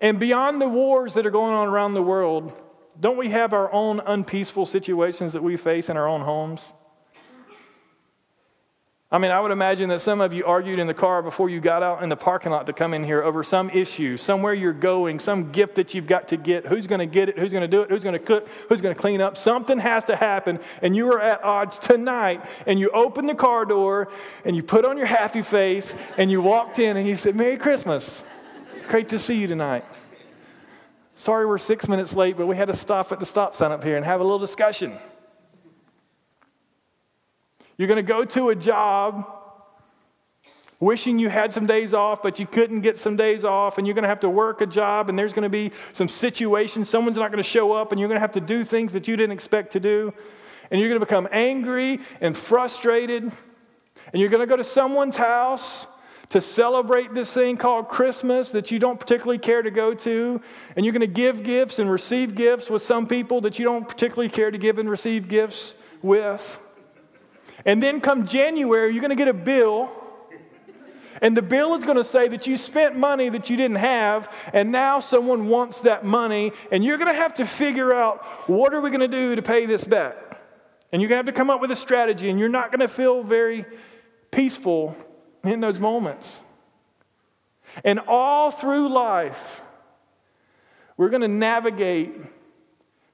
And 0.00 0.20
beyond 0.20 0.60
the 0.60 0.68
wars 0.68 1.14
that 1.14 1.26
are 1.26 1.30
going 1.30 1.54
on 1.54 1.68
around 1.68 1.94
the 1.94 2.02
world, 2.02 2.52
don't 3.00 3.16
we 3.16 3.30
have 3.30 3.52
our 3.52 3.72
own 3.72 4.00
unpeaceful 4.04 4.66
situations 4.66 5.32
that 5.34 5.42
we 5.42 5.56
face 5.56 5.88
in 5.88 5.96
our 5.96 6.08
own 6.08 6.22
homes? 6.22 6.72
I 9.10 9.16
mean, 9.16 9.30
I 9.30 9.40
would 9.40 9.52
imagine 9.52 9.88
that 9.88 10.02
some 10.02 10.20
of 10.20 10.34
you 10.34 10.44
argued 10.44 10.78
in 10.78 10.86
the 10.86 10.92
car 10.92 11.22
before 11.22 11.48
you 11.48 11.60
got 11.60 11.82
out 11.82 12.02
in 12.02 12.10
the 12.10 12.16
parking 12.16 12.52
lot 12.52 12.66
to 12.66 12.74
come 12.74 12.92
in 12.92 13.02
here 13.02 13.22
over 13.22 13.42
some 13.42 13.70
issue, 13.70 14.18
somewhere 14.18 14.52
you're 14.52 14.74
going, 14.74 15.18
some 15.18 15.50
gift 15.50 15.76
that 15.76 15.94
you've 15.94 16.06
got 16.06 16.28
to 16.28 16.36
get. 16.36 16.66
Who's 16.66 16.86
going 16.86 16.98
to 16.98 17.06
get 17.06 17.30
it? 17.30 17.38
Who's 17.38 17.50
going 17.50 17.62
to 17.62 17.68
do 17.68 17.80
it? 17.80 17.88
Who's 17.88 18.02
going 18.02 18.18
to 18.18 18.18
cook? 18.18 18.46
Who's 18.68 18.82
going 18.82 18.94
to 18.94 19.00
clean 19.00 19.22
up? 19.22 19.38
Something 19.38 19.78
has 19.78 20.04
to 20.04 20.16
happen, 20.16 20.60
and 20.82 20.94
you 20.94 21.10
are 21.10 21.20
at 21.20 21.42
odds 21.42 21.78
tonight. 21.78 22.44
And 22.66 22.78
you 22.78 22.90
open 22.90 23.24
the 23.24 23.34
car 23.34 23.64
door, 23.64 24.08
and 24.44 24.54
you 24.54 24.62
put 24.62 24.84
on 24.84 24.98
your 24.98 25.06
happy 25.06 25.40
face, 25.40 25.96
and 26.18 26.30
you 26.30 26.42
walked 26.42 26.78
in, 26.78 26.98
and 26.98 27.08
you 27.08 27.16
said, 27.16 27.34
Merry 27.34 27.56
Christmas. 27.56 28.24
Great 28.88 29.08
to 29.08 29.18
see 29.18 29.40
you 29.40 29.46
tonight. 29.46 29.86
Sorry 31.18 31.46
we're 31.46 31.58
six 31.58 31.88
minutes 31.88 32.14
late, 32.14 32.36
but 32.36 32.46
we 32.46 32.54
had 32.54 32.68
to 32.68 32.72
stop 32.72 33.10
at 33.10 33.18
the 33.18 33.26
stop 33.26 33.56
sign 33.56 33.72
up 33.72 33.82
here 33.82 33.96
and 33.96 34.04
have 34.04 34.20
a 34.20 34.22
little 34.22 34.38
discussion. 34.38 34.96
You're 37.76 37.88
going 37.88 37.96
to 37.96 38.04
go 38.04 38.24
to 38.24 38.50
a 38.50 38.54
job 38.54 39.28
wishing 40.78 41.18
you 41.18 41.28
had 41.28 41.52
some 41.52 41.66
days 41.66 41.92
off, 41.92 42.22
but 42.22 42.38
you 42.38 42.46
couldn't 42.46 42.82
get 42.82 42.96
some 42.96 43.16
days 43.16 43.44
off, 43.44 43.78
and 43.78 43.86
you're 43.86 43.94
going 43.94 44.04
to 44.04 44.08
have 44.08 44.20
to 44.20 44.30
work 44.30 44.60
a 44.60 44.66
job, 44.66 45.08
and 45.08 45.18
there's 45.18 45.32
going 45.32 45.42
to 45.42 45.48
be 45.48 45.72
some 45.92 46.06
situations. 46.06 46.88
Someone's 46.88 47.16
not 47.16 47.32
going 47.32 47.42
to 47.42 47.48
show 47.48 47.72
up, 47.72 47.90
and 47.90 47.98
you're 47.98 48.08
going 48.08 48.14
to 48.16 48.20
have 48.20 48.32
to 48.32 48.40
do 48.40 48.62
things 48.62 48.92
that 48.92 49.08
you 49.08 49.16
didn't 49.16 49.32
expect 49.32 49.72
to 49.72 49.80
do. 49.80 50.14
And 50.70 50.80
you're 50.80 50.88
going 50.88 51.00
to 51.00 51.04
become 51.04 51.26
angry 51.32 51.98
and 52.20 52.36
frustrated, 52.36 53.24
and 53.24 53.34
you're 54.12 54.30
going 54.30 54.38
to 54.38 54.46
go 54.46 54.56
to 54.56 54.62
someone's 54.62 55.16
house 55.16 55.88
to 56.30 56.40
celebrate 56.40 57.14
this 57.14 57.32
thing 57.32 57.56
called 57.56 57.88
Christmas 57.88 58.50
that 58.50 58.70
you 58.70 58.78
don't 58.78 59.00
particularly 59.00 59.38
care 59.38 59.62
to 59.62 59.70
go 59.70 59.94
to. 59.94 60.40
And 60.76 60.84
you're 60.84 60.92
going 60.92 61.00
to 61.00 61.06
give 61.06 61.42
gifts 61.42 61.78
and 61.78 61.90
receive 61.90 62.34
gifts 62.34 62.68
with 62.68 62.82
some 62.82 63.06
people 63.06 63.40
that 63.42 63.58
you 63.58 63.64
don't 63.64 63.88
particularly 63.88 64.28
care 64.28 64.50
to 64.50 64.58
give 64.58 64.78
and 64.78 64.90
receive 64.90 65.28
gifts 65.28 65.74
with. 66.02 66.60
And 67.64 67.82
then 67.82 68.00
come 68.00 68.26
January, 68.26 68.92
you're 68.92 69.00
going 69.00 69.10
to 69.10 69.16
get 69.16 69.28
a 69.28 69.34
bill. 69.34 69.90
And 71.20 71.36
the 71.36 71.42
bill 71.42 71.74
is 71.74 71.84
going 71.84 71.96
to 71.96 72.04
say 72.04 72.28
that 72.28 72.46
you 72.46 72.56
spent 72.56 72.94
money 72.94 73.28
that 73.30 73.50
you 73.50 73.56
didn't 73.56 73.78
have, 73.78 74.50
and 74.52 74.70
now 74.70 75.00
someone 75.00 75.48
wants 75.48 75.80
that 75.80 76.04
money, 76.04 76.52
and 76.70 76.84
you're 76.84 76.96
going 76.96 77.12
to 77.12 77.20
have 77.20 77.34
to 77.34 77.46
figure 77.46 77.92
out 77.92 78.24
what 78.48 78.72
are 78.72 78.80
we 78.80 78.90
going 78.90 79.00
to 79.00 79.08
do 79.08 79.34
to 79.34 79.42
pay 79.42 79.66
this 79.66 79.84
back. 79.84 80.40
And 80.92 81.02
you're 81.02 81.08
going 81.08 81.16
to 81.16 81.26
have 81.26 81.34
to 81.34 81.36
come 81.36 81.50
up 81.50 81.60
with 81.60 81.72
a 81.72 81.76
strategy, 81.76 82.30
and 82.30 82.38
you're 82.38 82.48
not 82.48 82.70
going 82.70 82.80
to 82.80 82.88
feel 82.88 83.24
very 83.24 83.66
peaceful 84.30 84.96
in 85.44 85.60
those 85.60 85.78
moments. 85.78 86.42
And 87.84 88.00
all 88.00 88.50
through 88.50 88.88
life, 88.88 89.62
we're 90.96 91.10
going 91.10 91.22
to 91.22 91.28
navigate 91.28 92.14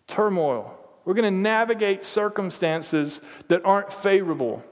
turmoil. 0.06 0.78
We're 1.04 1.14
going 1.14 1.32
to 1.32 1.38
navigate 1.38 2.04
circumstances 2.04 3.20
that 3.48 3.64
aren't 3.64 3.92
favorable. 3.92 4.62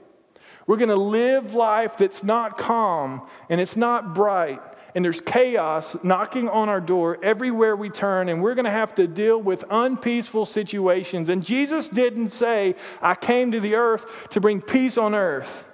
We're 0.65 0.77
going 0.77 0.89
to 0.89 0.95
live 0.95 1.53
life 1.53 1.97
that's 1.97 2.23
not 2.23 2.57
calm 2.57 3.27
and 3.49 3.59
it's 3.59 3.75
not 3.75 4.15
bright 4.15 4.61
and 4.95 5.03
there's 5.03 5.21
chaos 5.21 5.97
knocking 6.03 6.47
on 6.49 6.69
our 6.69 6.81
door 6.81 7.17
everywhere 7.23 7.75
we 7.75 7.89
turn, 7.89 8.29
and 8.29 8.41
we're 8.41 8.55
going 8.55 8.65
to 8.65 8.71
have 8.71 8.95
to 8.95 9.07
deal 9.07 9.41
with 9.41 9.63
unpeaceful 9.69 10.45
situations. 10.45 11.29
And 11.29 11.43
Jesus 11.43 11.89
didn't 11.89 12.29
say, 12.29 12.75
I 13.01 13.15
came 13.15 13.51
to 13.51 13.59
the 13.59 13.75
earth 13.75 14.29
to 14.29 14.39
bring 14.39 14.61
peace 14.61 14.97
on 14.97 15.15
earth. 15.15 15.65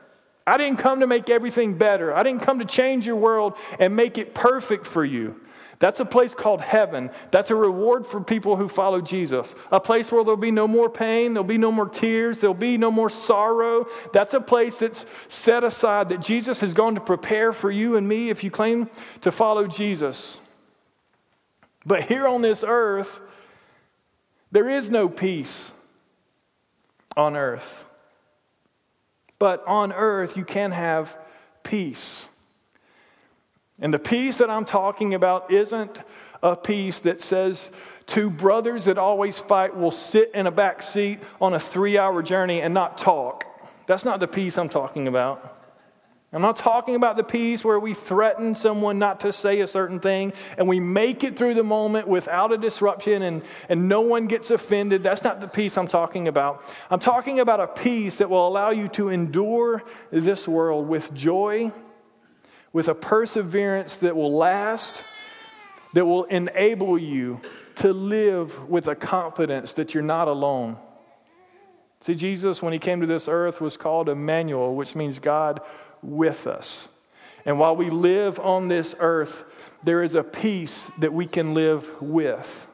I 0.50 0.58
didn't 0.58 0.80
come 0.80 1.02
to 1.02 1.08
make 1.08 1.30
everything 1.30 1.76
better. 1.76 2.16
I 2.16 2.24
didn't 2.24 2.42
come 2.42 2.60
to 2.60 2.66
change 2.66 3.06
your 3.06 3.16
world 3.16 3.56
and 3.80 3.96
make 3.96 4.18
it 4.18 4.34
perfect 4.34 4.86
for 4.86 5.06
you. 5.06 5.40
That's 5.78 6.00
a 6.02 6.06
place 6.06 6.34
called 6.34 6.60
heaven. 6.60 7.10
That's 7.32 7.52
a 7.52 7.56
reward 7.56 8.06
for 8.06 8.20
people 8.20 8.58
who 8.58 8.68
follow 8.68 9.00
Jesus. 9.00 9.56
A 9.72 9.80
place 9.80 10.12
where 10.12 10.24
there'll 10.24 10.36
be 10.36 10.52
no 10.52 10.68
more 10.68 10.90
pain, 10.90 11.34
there'll 11.34 11.46
be 11.46 11.58
no 11.58 11.72
more 11.72 11.88
tears, 11.88 12.40
there'll 12.40 12.54
be 12.54 12.78
no 12.78 12.92
more 12.92 13.10
sorrow. 13.10 13.86
That's 14.12 14.34
a 14.34 14.42
place 14.42 14.80
that's 14.80 15.06
set 15.30 15.64
aside 15.64 16.10
that 16.10 16.20
Jesus 16.20 16.60
has 16.60 16.74
gone 16.74 16.96
to 16.96 17.02
prepare 17.02 17.54
for 17.54 17.72
you 17.72 17.96
and 17.96 18.08
me 18.08 18.30
if 18.30 18.44
you 18.44 18.52
claim 18.52 18.90
to 19.22 19.32
follow 19.32 19.68
Jesus. 19.68 20.40
But 21.86 22.04
here 22.04 22.28
on 22.28 22.42
this 22.42 22.66
earth, 22.68 23.22
there 24.52 24.68
is 24.68 24.90
no 24.90 25.08
peace 25.08 25.72
on 27.16 27.38
earth. 27.38 27.86
But 29.40 29.66
on 29.66 29.94
earth, 29.94 30.38
you 30.38 30.46
can 30.46 30.72
have 30.72 31.18
peace. 31.64 32.28
And 33.80 33.94
the 33.94 34.00
peace 34.00 34.38
that 34.38 34.50
I'm 34.50 34.66
talking 34.66 35.14
about 35.14 35.52
isn't 35.52 36.02
a 36.44 36.56
peace 36.56 37.00
that 37.00 37.22
says 37.22 37.72
two 38.06 38.30
brothers 38.30 38.86
that 38.86 38.98
always 38.98 39.40
fight 39.40 39.76
will 39.76 39.92
sit 39.92 40.32
in 40.34 40.48
a 40.48 40.52
back 40.52 40.82
seat 40.82 41.20
on 41.40 41.54
a 41.54 41.60
three 41.60 41.98
hour 41.98 42.22
journey 42.22 42.62
and 42.62 42.74
not 42.74 42.98
talk. 42.98 43.46
That's 43.88 44.04
not 44.06 44.20
the 44.20 44.28
peace 44.28 44.58
I'm 44.58 44.70
talking 44.70 45.08
about. 45.08 45.59
I'm 46.32 46.44
not 46.44 46.58
talking 46.58 46.96
about 46.96 47.18
the 47.18 47.24
peace 47.24 47.64
where 47.64 47.80
we 47.80 47.96
threaten 47.96 48.54
someone 48.54 49.00
not 49.00 49.22
to 49.22 49.34
say 49.34 49.62
a 49.62 49.68
certain 49.68 50.00
thing 50.00 50.34
and 50.60 50.68
we 50.68 50.80
make 50.80 51.24
it 51.24 51.36
through 51.36 51.56
the 51.56 51.64
moment 51.64 52.08
without 52.08 52.52
a 52.52 52.58
disruption 52.58 53.24
and, 53.24 53.44
and 53.68 53.90
no 53.90 54.02
one 54.02 54.28
gets 54.28 54.52
offended. 54.52 55.02
That's 55.02 55.24
not 55.24 55.42
the 55.42 55.48
peace 55.48 55.76
I'm 55.76 55.88
talking 55.88 56.28
about. 56.28 56.64
I'm 56.92 57.00
talking 57.00 57.40
about 57.40 57.60
a 57.60 57.68
peace 57.68 58.18
that 58.18 58.30
will 58.30 58.48
allow 58.48 58.70
you 58.70 58.90
to 58.90 59.10
endure 59.10 59.84
this 60.12 60.48
world 60.48 60.88
with 60.88 61.12
joy 61.16 61.72
with 62.72 62.88
a 62.88 62.96
perseverance 62.96 63.98
that 63.98 64.16
will 64.16 64.32
last, 64.32 65.04
that 65.94 66.06
will 66.06 66.26
enable 66.26 66.98
you 66.98 67.42
to 67.76 67.94
live 67.94 68.70
with 68.70 68.88
a 68.88 68.96
confidence 68.96 69.74
that 69.74 69.94
you're 69.94 70.04
not 70.04 70.28
alone. 70.28 70.78
See, 72.02 72.16
Jesus, 72.16 72.62
when 72.62 72.72
he 72.72 72.80
came 72.80 73.02
to 73.02 73.08
this 73.08 73.28
earth, 73.28 73.60
was 73.60 73.76
called 73.76 74.08
Emmanuel, 74.08 74.76
which 74.76 74.96
means 74.96 75.20
God 75.20 75.62
with 76.02 76.48
us. 76.48 76.90
And 77.46 77.60
while 77.60 77.76
we 77.76 77.90
live 77.90 78.40
on 78.40 78.68
this 78.68 78.96
earth, 79.00 79.44
there 79.84 80.04
is 80.04 80.16
a 80.16 80.24
peace 80.24 80.92
that 81.00 81.14
we 81.14 81.26
can 81.26 81.54
live 81.54 81.90
with. 82.02 82.68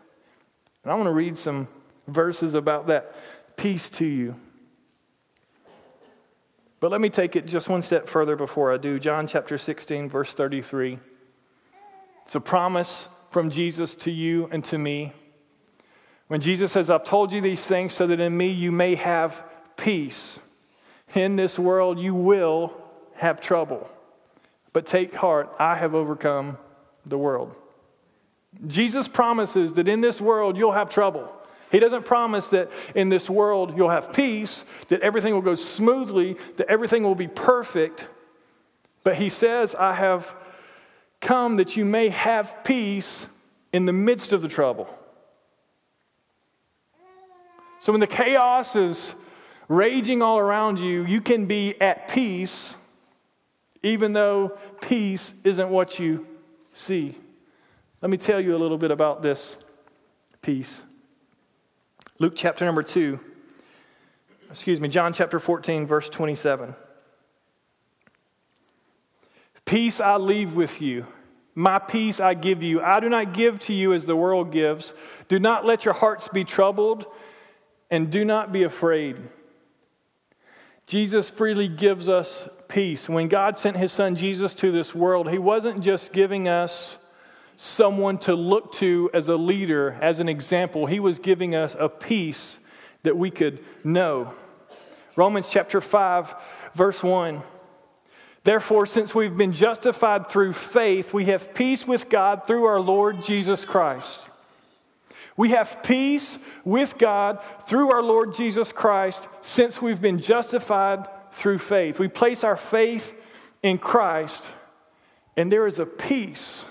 And 0.83 0.91
I 0.91 0.95
want 0.95 1.07
to 1.07 1.13
read 1.13 1.37
some 1.37 1.67
verses 2.07 2.55
about 2.55 2.87
that 2.87 3.15
peace 3.57 3.89
to 3.89 4.05
you. 4.05 4.35
But 6.79 6.91
let 6.91 7.01
me 7.01 7.09
take 7.09 7.35
it 7.35 7.45
just 7.45 7.69
one 7.69 7.81
step 7.81 8.07
further 8.07 8.35
before 8.35 8.73
I 8.73 8.77
do. 8.77 8.99
John 8.99 9.27
chapter 9.27 9.57
16, 9.57 10.09
verse 10.09 10.33
33. 10.33 10.99
It's 12.25 12.35
a 12.35 12.41
promise 12.41 13.09
from 13.31 13.49
Jesus 13.49 13.95
to 13.95 14.11
you 14.11 14.49
and 14.51 14.63
to 14.65 14.77
me. 14.77 15.13
When 16.27 16.41
Jesus 16.41 16.71
says, 16.71 16.89
I've 16.89 17.03
told 17.03 17.31
you 17.31 17.41
these 17.41 17.65
things 17.65 17.93
so 17.93 18.07
that 18.07 18.19
in 18.19 18.35
me 18.35 18.49
you 18.49 18.71
may 18.71 18.95
have 18.95 19.43
peace. 19.77 20.39
In 21.13 21.35
this 21.35 21.57
world 21.57 21.99
you 21.99 22.13
will 22.13 22.73
have 23.15 23.41
trouble. 23.41 23.89
But 24.73 24.85
take 24.85 25.13
heart, 25.13 25.53
I 25.59 25.75
have 25.75 25.95
overcome 25.95 26.57
the 27.05 27.17
world. 27.17 27.53
Jesus 28.67 29.07
promises 29.07 29.73
that 29.73 29.87
in 29.87 30.01
this 30.01 30.21
world 30.21 30.57
you'll 30.57 30.71
have 30.71 30.89
trouble. 30.89 31.31
He 31.71 31.79
doesn't 31.79 32.05
promise 32.05 32.47
that 32.49 32.71
in 32.93 33.09
this 33.09 33.29
world 33.29 33.75
you'll 33.75 33.89
have 33.89 34.13
peace, 34.13 34.63
that 34.87 35.01
everything 35.01 35.33
will 35.33 35.41
go 35.41 35.55
smoothly, 35.55 36.37
that 36.57 36.67
everything 36.67 37.03
will 37.03 37.15
be 37.15 37.27
perfect. 37.27 38.07
But 39.03 39.15
he 39.15 39.29
says, 39.29 39.75
I 39.75 39.93
have 39.93 40.35
come 41.21 41.55
that 41.55 41.75
you 41.75 41.85
may 41.85 42.09
have 42.09 42.63
peace 42.63 43.27
in 43.73 43.85
the 43.85 43.93
midst 43.93 44.31
of 44.31 44.41
the 44.41 44.47
trouble. 44.47 44.87
So 47.79 47.91
when 47.91 47.99
the 47.99 48.07
chaos 48.07 48.75
is 48.75 49.13
raging 49.67 50.21
all 50.21 50.39
around 50.39 50.79
you, 50.79 51.05
you 51.05 51.21
can 51.21 51.45
be 51.45 51.79
at 51.81 52.07
peace, 52.07 52.77
even 53.85 54.13
though 54.13 54.57
peace 54.81 55.35
isn't 55.43 55.69
what 55.69 55.99
you 55.99 56.25
see. 56.73 57.15
Let 58.01 58.09
me 58.09 58.17
tell 58.17 58.39
you 58.39 58.55
a 58.55 58.57
little 58.57 58.79
bit 58.79 58.89
about 58.89 59.21
this 59.21 59.59
peace. 60.41 60.83
Luke 62.17 62.33
chapter 62.35 62.65
number 62.65 62.81
2, 62.81 63.19
excuse 64.49 64.81
me, 64.81 64.87
John 64.87 65.13
chapter 65.13 65.39
14, 65.39 65.85
verse 65.85 66.09
27. 66.09 66.73
Peace 69.65 70.01
I 70.01 70.17
leave 70.17 70.53
with 70.53 70.81
you. 70.81 71.05
My 71.53 71.77
peace 71.77 72.19
I 72.19 72.33
give 72.33 72.63
you. 72.63 72.81
I 72.81 72.99
do 72.99 73.07
not 73.07 73.33
give 73.33 73.59
to 73.61 73.73
you 73.73 73.93
as 73.93 74.05
the 74.05 74.15
world 74.15 74.51
gives. 74.51 74.95
Do 75.27 75.39
not 75.39 75.63
let 75.63 75.85
your 75.85 75.93
hearts 75.93 76.27
be 76.27 76.43
troubled, 76.43 77.05
and 77.91 78.11
do 78.11 78.25
not 78.25 78.51
be 78.51 78.63
afraid. 78.63 79.17
Jesus 80.87 81.29
freely 81.29 81.67
gives 81.67 82.09
us 82.09 82.49
peace. 82.75 83.07
When 83.07 83.29
God 83.29 83.57
sent 83.57 83.77
his 83.77 83.93
son 83.93 84.17
Jesus 84.17 84.53
to 84.55 84.69
this 84.69 84.93
world, 84.93 85.29
he 85.31 85.37
wasn't 85.37 85.79
just 85.79 86.11
giving 86.11 86.49
us 86.49 86.97
someone 87.55 88.17
to 88.17 88.35
look 88.35 88.73
to 88.73 89.09
as 89.13 89.29
a 89.29 89.37
leader, 89.37 89.97
as 90.01 90.19
an 90.19 90.27
example. 90.27 90.85
He 90.85 90.99
was 90.99 91.17
giving 91.17 91.55
us 91.55 91.73
a 91.79 91.87
peace 91.87 92.59
that 93.03 93.15
we 93.15 93.31
could 93.31 93.63
know. 93.85 94.33
Romans 95.15 95.49
chapter 95.49 95.79
5, 95.79 96.35
verse 96.73 97.01
1. 97.01 97.41
Therefore, 98.43 98.85
since 98.85 99.15
we've 99.15 99.37
been 99.37 99.53
justified 99.53 100.27
through 100.27 100.51
faith, 100.51 101.13
we 101.13 101.27
have 101.27 101.53
peace 101.53 101.87
with 101.87 102.09
God 102.09 102.45
through 102.45 102.65
our 102.65 102.81
Lord 102.81 103.23
Jesus 103.23 103.63
Christ. 103.63 104.27
We 105.37 105.51
have 105.51 105.81
peace 105.81 106.39
with 106.65 106.97
God 106.97 107.41
through 107.67 107.93
our 107.93 108.03
Lord 108.03 108.35
Jesus 108.35 108.73
Christ 108.73 109.29
since 109.39 109.81
we've 109.81 110.01
been 110.01 110.19
justified 110.19 111.07
through 111.35 111.57
faith. 111.57 111.99
We 111.99 112.07
place 112.07 112.43
our 112.43 112.55
faith 112.55 113.13
in 113.61 113.77
Christ, 113.77 114.49
and 115.35 115.51
there 115.51 115.67
is 115.67 115.79
a 115.79 115.85
peace 115.85 116.65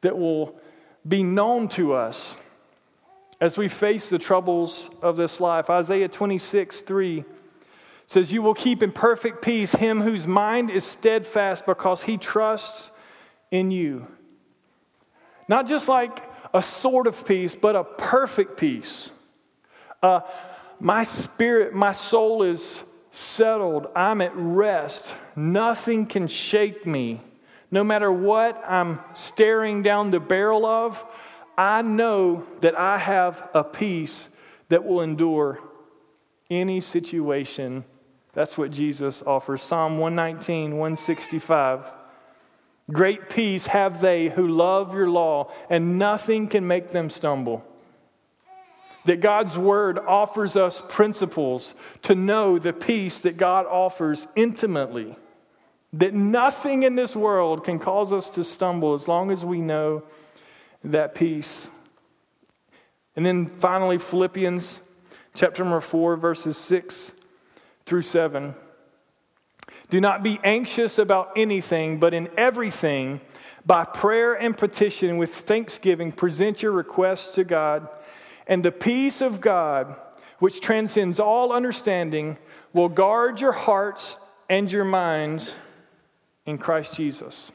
that 0.00 0.18
will 0.18 0.58
be 1.06 1.22
known 1.22 1.68
to 1.68 1.92
us 1.92 2.36
as 3.40 3.58
we 3.58 3.68
face 3.68 4.08
the 4.08 4.18
troubles 4.18 4.88
of 5.02 5.16
this 5.16 5.38
life. 5.38 5.68
Isaiah 5.68 6.08
26, 6.08 6.80
3 6.80 7.24
says, 8.06 8.32
You 8.32 8.40
will 8.40 8.54
keep 8.54 8.82
in 8.82 8.90
perfect 8.90 9.42
peace 9.42 9.72
him 9.72 10.00
whose 10.00 10.26
mind 10.26 10.70
is 10.70 10.84
steadfast 10.84 11.66
because 11.66 12.04
he 12.04 12.16
trusts 12.16 12.90
in 13.50 13.70
you. 13.70 14.06
Not 15.46 15.66
just 15.66 15.88
like 15.88 16.22
a 16.54 16.62
sort 16.62 17.06
of 17.06 17.26
peace, 17.26 17.54
but 17.54 17.76
a 17.76 17.84
perfect 17.84 18.56
peace. 18.56 19.10
Uh, 20.02 20.20
my 20.80 21.04
spirit, 21.04 21.74
my 21.74 21.92
soul 21.92 22.42
is 22.42 22.82
settled. 23.12 23.86
I'm 23.94 24.20
at 24.20 24.32
rest. 24.34 25.14
Nothing 25.36 26.06
can 26.06 26.26
shake 26.26 26.84
me. 26.84 27.20
No 27.70 27.84
matter 27.84 28.10
what 28.10 28.62
I'm 28.66 28.98
staring 29.14 29.82
down 29.82 30.10
the 30.10 30.20
barrel 30.20 30.66
of, 30.66 31.04
I 31.56 31.82
know 31.82 32.44
that 32.60 32.76
I 32.76 32.98
have 32.98 33.48
a 33.54 33.62
peace 33.62 34.28
that 34.68 34.84
will 34.84 35.02
endure 35.02 35.60
any 36.50 36.80
situation. 36.80 37.84
That's 38.32 38.56
what 38.56 38.70
Jesus 38.70 39.22
offers. 39.22 39.62
Psalm 39.62 39.98
119, 39.98 40.72
165. 40.72 41.92
Great 42.90 43.30
peace 43.30 43.66
have 43.66 44.00
they 44.00 44.28
who 44.28 44.48
love 44.48 44.94
your 44.94 45.08
law, 45.08 45.50
and 45.70 45.98
nothing 45.98 46.48
can 46.48 46.66
make 46.66 46.92
them 46.92 47.08
stumble. 47.10 47.64
That 49.04 49.20
God's 49.20 49.58
word 49.58 49.98
offers 49.98 50.56
us 50.56 50.82
principles 50.88 51.74
to 52.02 52.14
know 52.14 52.58
the 52.58 52.72
peace 52.72 53.18
that 53.20 53.36
God 53.36 53.66
offers 53.66 54.28
intimately. 54.36 55.16
That 55.92 56.14
nothing 56.14 56.84
in 56.84 56.94
this 56.94 57.16
world 57.16 57.64
can 57.64 57.78
cause 57.78 58.12
us 58.12 58.30
to 58.30 58.44
stumble 58.44 58.94
as 58.94 59.08
long 59.08 59.30
as 59.30 59.44
we 59.44 59.60
know 59.60 60.04
that 60.84 61.14
peace. 61.14 61.68
And 63.16 63.26
then 63.26 63.46
finally, 63.46 63.98
Philippians 63.98 64.82
chapter 65.34 65.64
number 65.64 65.80
4, 65.80 66.16
verses 66.16 66.56
6 66.56 67.12
through 67.86 68.02
7. 68.02 68.54
Do 69.90 70.00
not 70.00 70.22
be 70.22 70.38
anxious 70.42 70.98
about 70.98 71.32
anything, 71.36 71.98
but 71.98 72.14
in 72.14 72.28
everything, 72.36 73.20
by 73.64 73.84
prayer 73.84 74.34
and 74.34 74.56
petition 74.56 75.18
with 75.18 75.34
thanksgiving, 75.34 76.12
present 76.12 76.62
your 76.62 76.72
requests 76.72 77.34
to 77.34 77.44
God. 77.44 77.88
And 78.46 78.64
the 78.64 78.72
peace 78.72 79.20
of 79.20 79.40
God, 79.40 79.96
which 80.38 80.60
transcends 80.60 81.20
all 81.20 81.52
understanding, 81.52 82.38
will 82.72 82.88
guard 82.88 83.40
your 83.40 83.52
hearts 83.52 84.16
and 84.48 84.70
your 84.70 84.84
minds 84.84 85.56
in 86.46 86.58
Christ 86.58 86.94
Jesus. 86.94 87.52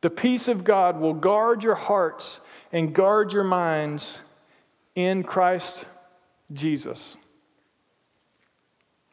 The 0.00 0.10
peace 0.10 0.46
of 0.46 0.62
God 0.62 1.00
will 1.00 1.14
guard 1.14 1.64
your 1.64 1.74
hearts 1.74 2.40
and 2.72 2.94
guard 2.94 3.32
your 3.32 3.44
minds 3.44 4.18
in 4.94 5.24
Christ 5.24 5.84
Jesus. 6.52 7.16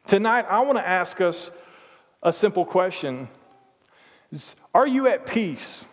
Tonight, 0.06 0.46
I 0.48 0.60
want 0.60 0.78
to 0.78 0.86
ask 0.86 1.20
us 1.20 1.50
a 2.22 2.32
simple 2.32 2.64
question 2.64 3.28
Are 4.74 4.86
you 4.86 5.08
at 5.08 5.26
peace? 5.26 5.86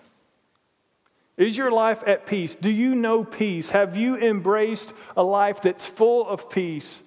Is 1.41 1.57
your 1.57 1.71
life 1.71 2.03
at 2.05 2.27
peace? 2.27 2.53
Do 2.53 2.69
you 2.69 2.93
know 2.93 3.23
peace? 3.23 3.71
Have 3.71 3.97
you 3.97 4.15
embraced 4.15 4.93
a 5.17 5.23
life 5.23 5.61
that's 5.61 5.87
full 5.87 6.27
of 6.27 6.51
peace? 6.51 7.01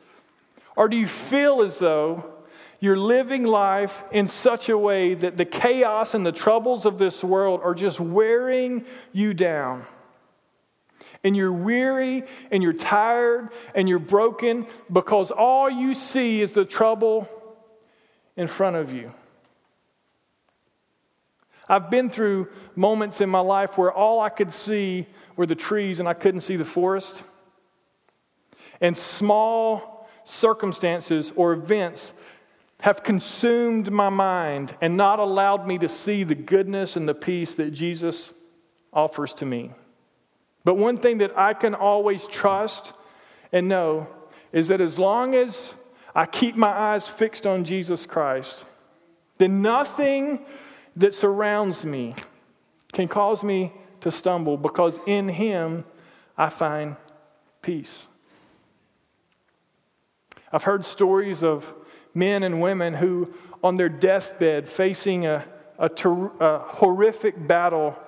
Or 0.75 0.88
do 0.88 0.97
you 0.97 1.07
feel 1.07 1.62
as 1.62 1.79
though 1.79 2.33
you're 2.81 2.97
living 2.97 3.44
life 3.44 4.03
in 4.11 4.27
such 4.27 4.68
a 4.68 4.77
way 4.77 5.14
that 5.14 5.37
the 5.37 5.44
chaos 5.44 6.14
and 6.14 6.27
the 6.27 6.33
troubles 6.33 6.85
of 6.85 6.99
this 6.99 7.23
world 7.23 7.61
are 7.62 7.75
just 7.75 8.01
wearing 8.01 8.85
you 9.12 9.35
down? 9.35 9.85
and 11.23 11.35
you're 11.35 11.53
weary 11.53 12.23
and 12.51 12.62
you're 12.62 12.75
tired 12.75 13.49
and 13.75 13.88
you're 13.88 13.99
broken 13.99 14.66
because 14.92 15.31
all 15.31 15.70
you 15.70 15.94
see 15.94 16.42
is 16.42 16.53
the 16.53 16.66
trouble 16.66 17.27
in 18.37 18.47
front 18.47 18.77
of 18.77 18.92
you. 18.92 19.11
I've 21.68 21.90
been 21.90 22.11
through 22.11 22.48
moments 22.77 23.20
in 23.20 23.31
my 23.31 23.40
life 23.40 23.79
where 23.79 23.92
all 23.92 24.20
I 24.20 24.29
could 24.29 24.53
see 24.53 25.07
were 25.37 25.46
the 25.46 25.55
trees 25.55 26.00
and 26.00 26.09
I 26.09 26.14
couldn't 26.14 26.42
see 26.42 26.57
the 26.57 26.64
forest. 26.64 27.24
And 28.81 28.96
small 28.96 30.09
circumstances 30.24 31.33
or 31.37 31.53
events 31.53 32.12
have 32.81 33.03
consumed 33.03 33.90
my 33.90 34.11
mind 34.11 34.77
and 34.81 34.96
not 34.96 35.18
allowed 35.18 35.66
me 35.66 35.79
to 35.79 35.88
see 35.88 36.22
the 36.22 36.35
goodness 36.35 36.96
and 36.96 37.09
the 37.09 37.14
peace 37.14 37.55
that 37.55 37.70
Jesus 37.70 38.35
offers 38.92 39.33
to 39.35 39.46
me. 39.46 39.72
But 40.64 40.77
one 40.77 40.98
thing 40.98 41.18
that 41.18 41.37
I 41.37 41.55
can 41.55 41.74
always 41.74 42.27
trust 42.27 42.92
and 43.53 43.68
know 43.68 44.07
is 44.53 44.68
that 44.68 44.81
as 44.81 44.98
long 44.98 45.35
as 45.35 45.77
I 46.14 46.27
keep 46.27 46.57
my 46.57 46.68
eyes 46.68 47.09
fixed 47.09 47.46
on 47.46 47.64
Jesus 47.64 48.07
Christ, 48.07 48.64
then 49.38 49.62
nothing 49.62 50.44
that 50.97 51.15
surrounds 51.15 51.85
me 51.85 52.15
can 52.93 53.09
cause 53.09 53.43
me 53.43 53.73
to 54.01 54.11
stumble 54.11 54.57
because 54.57 55.01
in 55.07 55.29
Him 55.29 55.85
I 56.37 56.49
find 56.49 56.97
peace. 57.63 58.09
I've 60.53 60.65
heard 60.65 60.85
stories 60.85 61.43
of 61.43 61.75
men 62.15 62.45
and 62.45 62.61
women 62.61 62.95
who, 62.95 63.35
on 63.63 63.77
their 63.77 63.89
deathbed, 63.89 64.69
facing 64.69 65.27
a, 65.27 65.45
a, 65.79 65.89
ter- 65.89 66.31
a 66.39 66.61
horrific 66.61 67.49
battle 67.49 67.99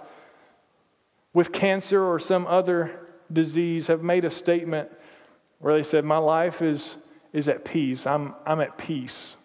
with 1.32 1.52
cancer 1.52 2.02
or 2.04 2.18
some 2.18 2.46
other 2.46 3.00
disease 3.32 3.88
have 3.88 4.02
made 4.02 4.24
a 4.24 4.30
statement 4.30 4.90
where 5.58 5.74
they 5.74 5.82
said, 5.82 6.04
My 6.04 6.18
life 6.18 6.62
is, 6.62 6.98
is 7.32 7.48
at 7.48 7.64
peace. 7.64 8.06
I'm, 8.06 8.34
I'm 8.46 8.60
at 8.60 8.78
peace. 8.78 9.36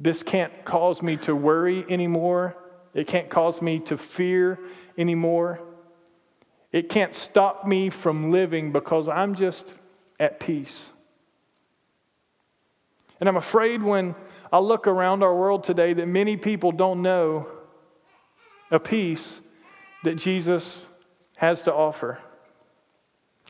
This 0.00 0.22
can't 0.22 0.64
cause 0.64 1.02
me 1.02 1.18
to 1.18 1.36
worry 1.36 1.84
anymore. 1.88 2.56
It 2.94 3.06
can't 3.06 3.28
cause 3.28 3.60
me 3.60 3.78
to 3.80 3.98
fear 3.98 4.58
anymore. 4.96 5.60
It 6.72 6.88
can't 6.88 7.14
stop 7.14 7.66
me 7.66 7.90
from 7.90 8.30
living 8.30 8.72
because 8.72 9.08
I'm 9.08 9.34
just 9.34 9.74
at 10.18 10.40
peace. 10.40 10.92
And 13.20 13.28
I'm 13.28 13.36
afraid 13.36 13.82
when 13.82 14.14
I 14.50 14.58
look 14.58 14.86
around 14.86 15.22
our 15.22 15.34
world 15.34 15.64
today 15.64 15.92
that 15.92 16.06
many 16.06 16.36
people 16.38 16.72
don't 16.72 17.02
know 17.02 17.46
a 18.70 18.80
peace 18.80 19.42
that 20.04 20.16
Jesus 20.16 20.86
has 21.36 21.62
to 21.64 21.74
offer. 21.74 22.18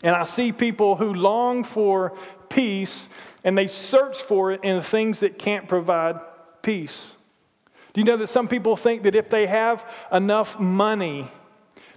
And 0.03 0.17
I 0.17 0.25
see 0.25 0.51
people 0.51 0.97
who 0.97 1.15
long 1.15 1.63
for 1.63 2.17
peace 2.49 3.09
and 3.45 3.57
they 3.57 3.67
search 3.67 4.21
for 4.21 4.51
it 4.51 4.65
in 4.65 4.81
things 4.81 5.21
that 5.21 5.39
can't 5.39 5.69
provide 5.69 6.19
peace. 6.63 7.17
Do 7.93 8.01
you 8.01 8.05
know 8.05 8.17
that 8.17 8.29
some 8.29 8.49
people 8.49 8.77
think 8.77 9.03
that 9.03 9.15
if 9.15 9.31
they 9.31 9.47
have 9.47 9.85
enough 10.13 10.61
money, 10.61 11.27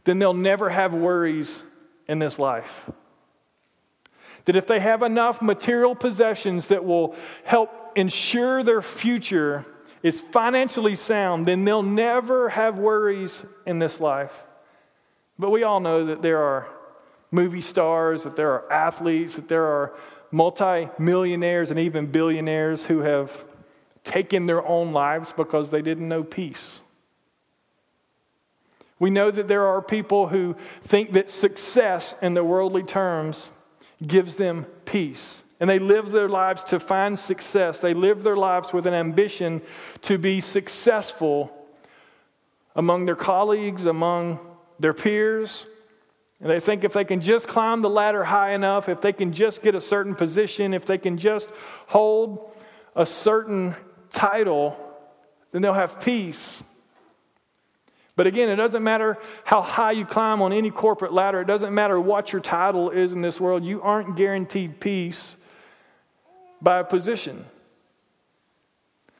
then 0.04 0.20
they'll 0.20 0.34
never 0.34 0.70
have 0.70 0.94
worries 0.94 1.64
in 2.08 2.20
this 2.20 2.40
life? 2.40 2.90
That 4.46 4.56
if 4.56 4.68
they 4.68 4.80
have 4.80 5.04
enough 5.04 5.42
material 5.42 5.96
possessions 5.96 6.68
that 6.68 6.84
will 6.84 7.16
help 7.44 7.92
ensure 7.96 8.64
their 8.64 8.82
future, 8.82 9.66
is 10.04 10.20
financially 10.20 10.96
sound, 10.96 11.46
then 11.46 11.64
they'll 11.64 11.82
never 11.82 12.50
have 12.50 12.78
worries 12.78 13.46
in 13.66 13.80
this 13.80 14.02
life. 14.02 14.44
But 15.40 15.50
we 15.50 15.64
all 15.64 15.80
know 15.80 16.06
that 16.06 16.22
there 16.22 16.44
are 16.44 16.68
movie 17.32 17.62
stars, 17.62 18.24
that 18.24 18.36
there 18.36 18.52
are 18.52 18.72
athletes, 18.72 19.38
that 19.38 19.48
there 19.48 19.66
are 19.66 19.94
multi-millionaires 20.30 21.72
and 21.72 21.80
even 21.80 22.06
billionaires 22.08 22.86
who 22.86 23.00
have 23.00 23.46
taken 24.04 24.46
their 24.46 24.66
own 24.66 24.92
lives 24.92 25.32
because 25.32 25.70
they 25.70 25.82
didn't 25.82 26.08
know 26.08 26.24
peace. 26.24 26.82
We 29.00 29.10
know 29.10 29.32
that 29.32 29.48
there 29.48 29.68
are 29.68 29.82
people 29.82 30.28
who 30.28 30.56
think 30.82 31.12
that 31.14 31.30
success 31.30 32.16
in 32.22 32.36
the 32.36 32.44
worldly 32.44 32.84
terms 32.84 33.50
gives 34.06 34.36
them 34.36 34.66
peace. 34.86 35.44
And 35.60 35.70
they 35.70 35.80
live 35.80 36.12
their 36.12 36.30
lives 36.30 36.64
to 36.66 36.80
find 36.80 37.18
success. 37.18 37.80
They 37.80 37.94
live 37.94 38.24
their 38.24 38.36
lives 38.36 38.74
with 38.74 38.86
an 38.86 38.94
ambition 38.94 39.62
to 40.02 40.18
be 40.18 40.42
successful 40.42 41.52
among 42.76 43.06
their 43.06 43.16
colleagues, 43.16 43.86
among 43.86 44.40
their 44.80 44.94
peers. 44.94 45.68
And 46.42 46.50
they 46.50 46.60
think 46.60 46.84
if 46.84 46.94
they 46.94 47.06
can 47.06 47.22
just 47.22 47.48
climb 47.48 47.82
the 47.82 47.90
ladder 47.90 48.26
high 48.26 48.52
enough, 48.54 48.90
if 48.90 49.00
they 49.00 49.14
can 49.14 49.32
just 49.32 49.62
get 49.62 49.76
a 49.76 49.82
certain 49.82 50.16
position, 50.16 50.74
if 50.74 50.86
they 50.86 50.98
can 50.98 51.18
just 51.18 51.50
hold 51.88 52.52
a 52.96 53.06
certain 53.06 53.76
title, 54.14 54.78
then 55.52 55.62
they'll 55.62 55.74
have 55.74 56.00
peace. 56.00 56.64
But 58.16 58.28
again, 58.28 58.50
it 58.50 58.56
doesn't 58.56 58.84
matter 58.84 59.18
how 59.44 59.62
high 59.62 59.92
you 59.92 60.06
climb 60.06 60.42
on 60.42 60.54
any 60.54 60.70
corporate 60.70 61.14
ladder, 61.14 61.42
it 61.42 61.48
doesn't 61.48 61.74
matter 61.74 62.00
what 62.00 62.32
your 62.32 62.42
title 62.42 62.92
is 62.92 63.12
in 63.12 63.22
this 63.22 63.42
world, 63.42 63.66
you 63.66 63.82
aren't 63.82 64.16
guaranteed 64.16 64.80
peace 64.80 65.36
by 66.62 66.80
a 66.80 66.84
position. 66.84 67.46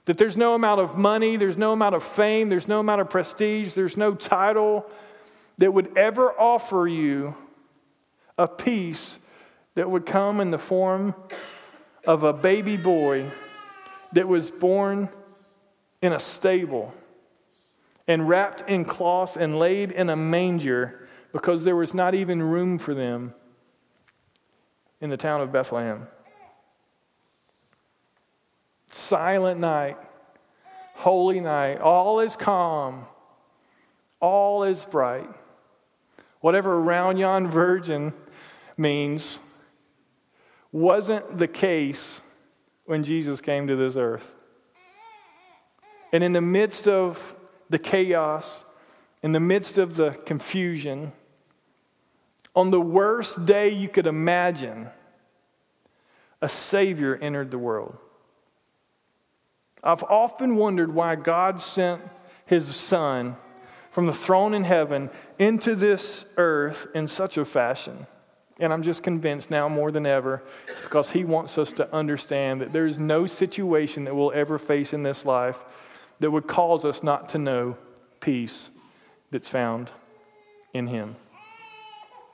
That 0.06 0.18
there's 0.18 0.38
no 0.38 0.54
amount 0.54 0.82
of 0.82 0.98
money, 0.98 1.38
there's 1.38 1.58
no 1.58 1.72
amount 1.72 1.96
of 1.96 2.04
fame, 2.04 2.50
there's 2.50 2.68
no 2.68 2.80
amount 2.80 3.02
of 3.02 3.10
prestige, 3.10 3.74
there's 3.74 3.98
no 3.98 4.14
title 4.14 4.86
that 5.58 5.74
would 5.74 5.98
ever 5.98 6.32
offer 6.40 6.88
you 6.88 7.36
a 8.38 8.48
peace 8.48 9.18
that 9.76 9.90
would 9.90 10.06
come 10.06 10.40
in 10.40 10.52
the 10.52 10.58
form 10.60 11.16
of 12.06 12.24
a 12.24 12.34
baby 12.34 12.78
boy 12.78 13.26
that 14.14 14.28
was 14.28 14.52
born 14.52 15.10
in 16.02 16.14
a 16.14 16.20
stable 16.20 16.94
and 18.08 18.28
wrapped 18.28 18.68
in 18.70 18.86
cloths 18.86 19.38
and 19.38 19.58
laid 19.58 19.92
in 19.92 20.10
a 20.10 20.16
manger 20.16 21.08
because 21.32 21.64
there 21.64 21.76
was 21.76 21.94
not 21.94 22.14
even 22.14 22.42
room 22.42 22.78
for 22.78 22.94
them 22.94 23.34
in 25.02 25.10
the 25.10 25.18
town 25.18 25.42
of 25.42 25.52
Bethlehem. 25.52 26.08
Silent 28.92 29.60
night, 29.60 29.98
holy 30.96 31.40
night, 31.40 31.80
all 31.82 32.20
is 32.20 32.36
calm, 32.36 33.06
all 34.20 34.64
is 34.64 34.86
bright. 34.86 35.30
Whatever 36.42 36.74
around 36.76 37.18
yon 37.18 37.48
virgin 37.48 38.14
means 38.78 39.40
wasn't 40.72 41.38
the 41.38 41.48
case 41.48 42.22
when 42.86 43.04
Jesus 43.04 43.42
came 43.42 43.68
to 43.68 43.76
this 43.76 43.96
earth. 43.96 44.36
And 46.12 46.24
in 46.24 46.34
the 46.34 46.42
midst 46.42 46.88
of 46.88 47.36
the 47.70 47.80
chaos, 47.80 48.66
in 49.22 49.32
the 49.32 49.40
midst 49.40 49.78
of 49.78 49.96
the 49.96 50.12
confusion, 50.26 51.12
on 52.56 52.70
the 52.70 52.82
worst 52.82 53.46
day 53.46 53.70
you 53.70 53.90
could 53.90 54.06
imagine, 54.06 54.90
a 56.42 56.50
Savior 56.50 57.16
entered 57.16 57.52
the 57.52 57.58
world. 57.58 57.98
I've 59.84 60.04
often 60.04 60.56
wondered 60.56 60.94
why 60.94 61.16
God 61.16 61.60
sent 61.60 62.02
His 62.46 62.74
Son 62.76 63.36
from 63.92 64.06
the 64.06 64.14
throne 64.14 64.54
in 64.54 64.64
heaven 64.64 65.10
into 65.40 65.76
this 65.76 66.26
earth 66.38 66.88
in 66.94 67.08
such 67.08 67.38
a 67.38 67.46
fashion. 67.46 68.08
And 68.60 68.72
I'm 68.72 68.84
just 68.84 69.02
convinced 69.02 69.50
now 69.50 69.68
more 69.68 69.92
than 69.92 70.06
ever, 70.06 70.44
it's 70.68 70.82
because 70.82 71.12
He 71.12 71.24
wants 71.24 71.58
us 71.58 71.72
to 71.74 71.92
understand 71.94 72.62
that 72.62 72.72
there 72.72 72.86
is 72.86 73.00
no 73.00 73.26
situation 73.26 74.04
that 74.04 74.16
we'll 74.16 74.32
ever 74.34 74.60
face 74.60 74.94
in 74.94 75.04
this 75.04 75.26
life 75.26 75.58
that 76.20 76.30
would 76.30 76.48
cause 76.48 76.86
us 76.86 77.02
not 77.02 77.30
to 77.30 77.38
know 77.38 77.78
peace 78.20 78.70
that's 79.32 79.50
found 79.50 79.92
in 80.74 80.88
Him. 80.88 81.16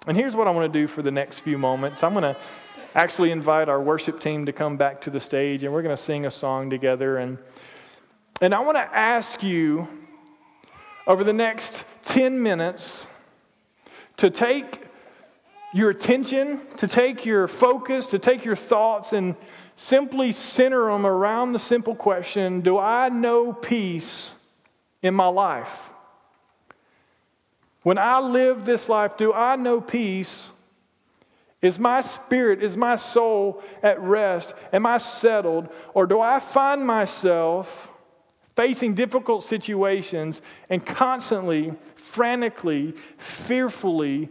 And 0.07 0.17
here's 0.17 0.35
what 0.35 0.47
I 0.47 0.51
want 0.51 0.71
to 0.71 0.79
do 0.79 0.87
for 0.87 1.01
the 1.01 1.11
next 1.11 1.39
few 1.39 1.57
moments 1.57 2.03
I'm 2.03 2.13
going 2.13 2.23
to 2.23 2.39
actually 2.95 3.31
invite 3.31 3.69
our 3.69 3.81
worship 3.81 4.19
team 4.19 4.45
to 4.45 4.51
come 4.51 4.75
back 4.75 5.01
to 5.01 5.09
the 5.09 5.19
stage 5.19 5.63
and 5.63 5.71
we're 5.71 5.81
going 5.81 5.95
to 5.95 6.01
sing 6.01 6.25
a 6.25 6.31
song 6.31 6.69
together. 6.69 7.17
And, 7.17 7.37
and 8.41 8.53
I 8.53 8.59
want 8.59 8.77
to 8.77 8.97
ask 8.97 9.43
you 9.43 9.87
over 11.05 11.23
the 11.23 11.33
next 11.33 11.85
10 12.03 12.41
minutes 12.41 13.07
to 14.17 14.29
take 14.29 14.88
your 15.73 15.89
attention, 15.89 16.61
to 16.77 16.87
take 16.87 17.25
your 17.25 17.47
focus, 17.47 18.07
to 18.07 18.19
take 18.19 18.43
your 18.43 18.55
thoughts 18.55 19.13
and 19.13 19.35
simply 19.75 20.31
center 20.31 20.91
them 20.91 21.05
around 21.05 21.53
the 21.53 21.59
simple 21.59 21.95
question 21.95 22.61
Do 22.61 22.77
I 22.77 23.09
know 23.09 23.53
peace 23.53 24.33
in 25.01 25.13
my 25.13 25.27
life? 25.27 25.91
When 27.83 27.97
I 27.97 28.19
live 28.19 28.65
this 28.65 28.89
life, 28.89 29.15
do 29.15 29.31
I 29.31 29.55
know 29.55 29.79
peace? 29.79 30.51
Is 31.61 31.77
my 31.77 32.01
spirit, 32.01 32.63
is 32.63 32.77
my 32.77 32.95
soul 32.95 33.61
at 33.83 33.99
rest? 33.99 34.53
Am 34.71 34.85
I 34.85 34.97
settled? 34.97 35.69
Or 35.93 36.05
do 36.05 36.21
I 36.21 36.39
find 36.39 36.85
myself 36.85 37.89
facing 38.55 38.93
difficult 38.93 39.43
situations 39.43 40.41
and 40.69 40.85
constantly, 40.85 41.73
frantically, 41.95 42.93
fearfully, 43.17 44.29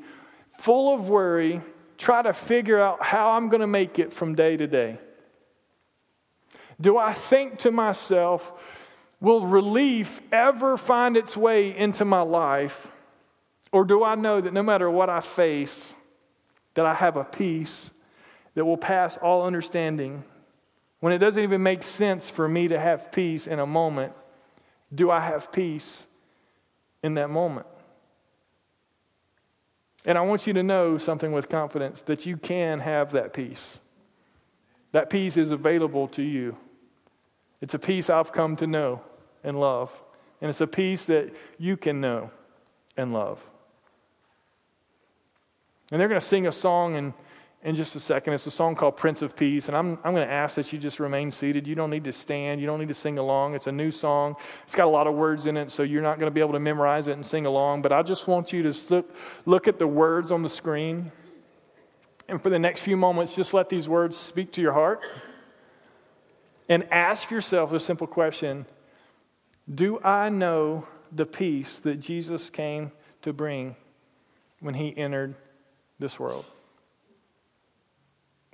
full 0.59 0.93
of 0.93 1.09
worry, 1.09 1.63
try 1.97 2.21
to 2.21 2.33
figure 2.33 2.79
out 2.79 3.03
how 3.03 3.31
I'm 3.31 3.49
going 3.49 3.61
to 3.61 3.67
make 3.67 3.99
it 3.99 4.13
from 4.13 4.35
day 4.35 4.57
to 4.57 4.67
day? 4.67 4.99
Do 6.81 6.99
I 6.99 7.13
think 7.13 7.59
to 7.61 7.73
myself, 7.73 8.53
will 9.21 9.47
relief 9.47 10.21
ever 10.31 10.77
find 10.77 11.17
its 11.17 11.37
way 11.37 11.77
into 11.77 12.05
my 12.05 12.21
life? 12.21 12.89
Or 13.73 13.85
do 13.85 14.05
I 14.05 14.15
know 14.15 14.41
that 14.41 14.53
no 14.53 14.63
matter 14.63 14.91
what 14.91 15.11
I 15.11 15.21
face, 15.21 15.95
that 16.75 16.87
I 16.87 16.95
have 16.95 17.17
a 17.17 17.25
peace 17.25 17.91
that 18.55 18.65
will 18.65 18.77
pass 18.77 19.17
all 19.17 19.45
understanding? 19.45 20.23
When 21.01 21.13
it 21.13 21.19
doesn't 21.19 21.43
even 21.43 21.63
make 21.63 21.83
sense 21.83 22.31
for 22.31 22.49
me 22.49 22.69
to 22.69 22.79
have 22.79 23.13
peace 23.13 23.47
in 23.47 23.59
a 23.59 23.67
moment, 23.67 24.13
do 24.93 25.11
I 25.11 25.21
have 25.21 25.53
peace 25.53 26.07
in 27.03 27.15
that 27.15 27.31
moment? 27.31 27.67
And 30.09 30.17
I 30.17 30.23
want 30.23 30.47
you 30.47 30.55
to 30.55 30.63
know 30.63 30.97
something 30.97 31.33
with 31.33 31.51
confidence 31.51 32.01
that 32.01 32.25
you 32.25 32.39
can 32.39 32.81
have 32.81 33.13
that 33.13 33.35
peace. 33.35 33.81
That 34.93 35.11
peace 35.11 35.37
is 35.37 35.51
available 35.51 36.09
to 36.09 36.23
you. 36.23 36.57
It's 37.61 37.75
a 37.75 37.79
peace 37.79 38.09
I've 38.09 38.33
come 38.33 38.57
to 38.57 38.67
know 38.67 39.03
and 39.45 39.61
love. 39.61 39.93
And 40.41 40.49
it's 40.49 40.63
a 40.63 40.67
peace 40.67 41.05
that 41.05 41.37
you 41.59 41.77
can 41.77 42.01
know 42.01 42.31
and 42.97 43.13
love. 43.13 43.47
And 45.91 46.01
they're 46.01 46.09
going 46.09 46.21
to 46.21 46.27
sing 46.27 46.47
a 46.47 46.53
song 46.53 46.95
in, 46.95 47.13
in 47.63 47.75
just 47.75 47.97
a 47.97 48.01
second. 48.01 48.35
It's 48.35 48.47
a 48.47 48.53
song 48.53 48.77
called 48.77 48.97
Prince 48.97 49.21
of 49.23 49.37
Peace. 49.37 49.67
And 49.69 49.77
I'm, 49.77 49.99
I'm 50.05 50.15
going 50.15 50.27
to 50.27 50.33
ask 50.33 50.55
that 50.57 50.73
you 50.73 50.79
just 50.79 51.01
remain 51.01 51.31
seated. 51.31 51.67
You 51.67 51.75
don't 51.75 51.91
need 51.91 52.05
to 52.05 52.13
stand, 52.13 52.61
you 52.61 52.67
don't 52.67 52.79
need 52.79 52.89
to 52.89 52.95
sing 52.95 53.19
along. 53.19 53.55
It's 53.55 53.67
a 53.67 53.73
new 53.73 53.91
song, 53.91 54.37
it's 54.65 54.75
got 54.75 54.87
a 54.87 54.91
lot 54.91 55.07
of 55.07 55.15
words 55.15 55.47
in 55.47 55.57
it, 55.57 55.71
so 55.71 55.83
you're 55.83 56.03
not 56.03 56.19
going 56.19 56.31
to 56.31 56.35
be 56.35 56.41
able 56.41 56.53
to 56.53 56.61
memorize 56.61 57.09
it 57.09 57.13
and 57.13 57.27
sing 57.27 57.47
along. 57.47 57.83
But 57.83 57.93
I 57.93 58.03
just 58.03 58.29
want 58.29 58.53
you 58.53 58.63
to 58.63 58.95
look, 58.95 59.15
look 59.45 59.69
at 59.69 59.79
the 59.79 59.87
words 59.87 60.31
on 60.31 60.43
the 60.43 60.49
screen. 60.49 61.11
And 62.29 62.41
for 62.43 62.51
the 62.51 62.59
next 62.59 62.83
few 62.83 62.97
moments, 62.97 63.35
just 63.35 63.55
let 63.55 63.69
these 63.69 63.89
words 63.89 64.17
speak 64.17 64.53
to 64.53 64.61
your 64.61 64.75
heart. 64.75 65.03
And 66.69 66.87
ask 66.93 67.31
yourself 67.31 67.73
a 67.73 67.81
simple 67.81 68.07
question 68.07 68.67
Do 69.75 69.99
I 70.05 70.29
know 70.29 70.87
the 71.11 71.25
peace 71.25 71.79
that 71.79 71.97
Jesus 71.97 72.51
came 72.51 72.93
to 73.23 73.33
bring 73.33 73.75
when 74.61 74.75
he 74.75 74.97
entered 74.97 75.35
this 75.99 76.21
world? 76.21 76.45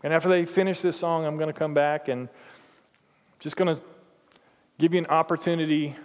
And 0.04 0.12
after 0.12 0.28
they 0.28 0.46
finish 0.46 0.80
this 0.80 0.96
song, 0.96 1.26
I'm 1.26 1.36
going 1.36 1.52
to 1.52 1.58
come 1.58 1.74
back 1.74 2.06
and 2.06 2.28
just 3.40 3.56
going 3.56 3.74
to 3.74 3.82
give 4.78 4.94
you 4.94 5.00
an 5.00 5.06
opportunity 5.06 5.96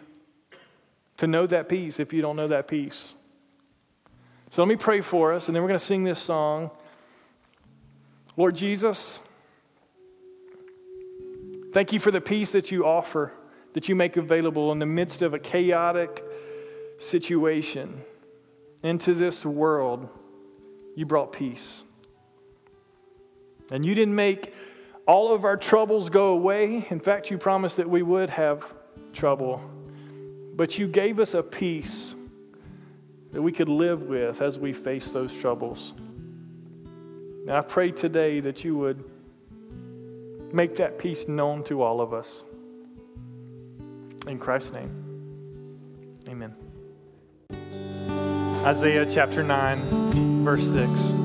to 1.17 1.27
know 1.27 1.45
that 1.45 1.69
peace 1.69 1.99
if 1.99 2.11
you 2.11 2.23
don't 2.23 2.35
know 2.35 2.47
that 2.47 2.67
peace. 2.67 3.13
So 4.49 4.63
let 4.63 4.67
me 4.67 4.77
pray 4.77 5.01
for 5.01 5.31
us, 5.31 5.47
and 5.47 5.55
then 5.55 5.61
we're 5.61 5.69
going 5.69 5.79
to 5.79 5.85
sing 5.85 6.03
this 6.03 6.19
song. 6.19 6.71
Lord 8.35 8.55
Jesus, 8.55 9.19
Thank 11.71 11.93
you 11.93 11.99
for 11.99 12.09
the 12.09 12.21
peace 12.21 12.51
that 12.51 12.71
you 12.71 12.85
offer, 12.85 13.31
that 13.73 13.87
you 13.87 13.95
make 13.95 14.17
available 14.17 14.71
in 14.71 14.79
the 14.79 14.87
midst 14.87 15.21
of 15.21 15.35
a 15.35 15.39
chaotic 15.39 16.23
situation. 16.97 18.01
Into 18.81 19.13
this 19.13 19.45
world, 19.45 20.09
you 20.95 21.05
brought 21.05 21.31
peace. 21.31 21.83
And 23.71 23.85
you 23.85 23.95
didn't 23.95 24.15
make 24.15 24.53
all 25.05 25.33
of 25.33 25.45
our 25.45 25.57
troubles 25.57 26.09
go 26.09 26.27
away. 26.27 26.87
In 26.89 26.99
fact, 26.99 27.31
you 27.31 27.37
promised 27.37 27.77
that 27.77 27.89
we 27.89 28.01
would 28.01 28.29
have 28.29 28.73
trouble. 29.13 29.61
But 30.55 30.77
you 30.77 30.87
gave 30.87 31.19
us 31.19 31.33
a 31.33 31.43
peace 31.43 32.15
that 33.31 33.41
we 33.41 33.51
could 33.51 33.69
live 33.69 34.03
with 34.03 34.41
as 34.41 34.57
we 34.59 34.73
face 34.73 35.11
those 35.11 35.37
troubles. 35.37 35.93
And 35.97 37.51
I 37.51 37.61
pray 37.61 37.91
today 37.91 38.39
that 38.41 38.63
you 38.63 38.77
would 38.77 39.03
Make 40.51 40.77
that 40.77 40.97
peace 40.97 41.27
known 41.27 41.63
to 41.65 41.83
all 41.83 42.01
of 42.01 42.13
us. 42.13 42.43
In 44.27 44.39
Christ's 44.39 44.71
name, 44.71 44.91
amen. 46.27 46.55
Isaiah 48.65 49.05
chapter 49.09 49.43
9, 49.43 50.43
verse 50.43 50.71
6. 50.71 51.18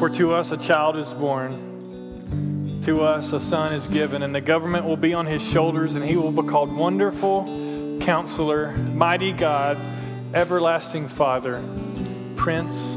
For 0.00 0.08
to 0.08 0.32
us 0.32 0.50
a 0.50 0.56
child 0.56 0.96
is 0.96 1.12
born, 1.12 2.80
to 2.84 3.02
us 3.02 3.34
a 3.34 3.38
son 3.38 3.74
is 3.74 3.86
given, 3.86 4.22
and 4.22 4.34
the 4.34 4.40
government 4.40 4.86
will 4.86 4.96
be 4.96 5.12
on 5.12 5.26
his 5.26 5.46
shoulders, 5.46 5.94
and 5.94 6.02
he 6.02 6.16
will 6.16 6.32
be 6.32 6.48
called 6.48 6.74
Wonderful 6.74 7.98
Counselor, 8.00 8.72
Mighty 8.72 9.32
God, 9.32 9.76
Everlasting 10.32 11.06
Father, 11.06 11.62
Prince 12.34 12.96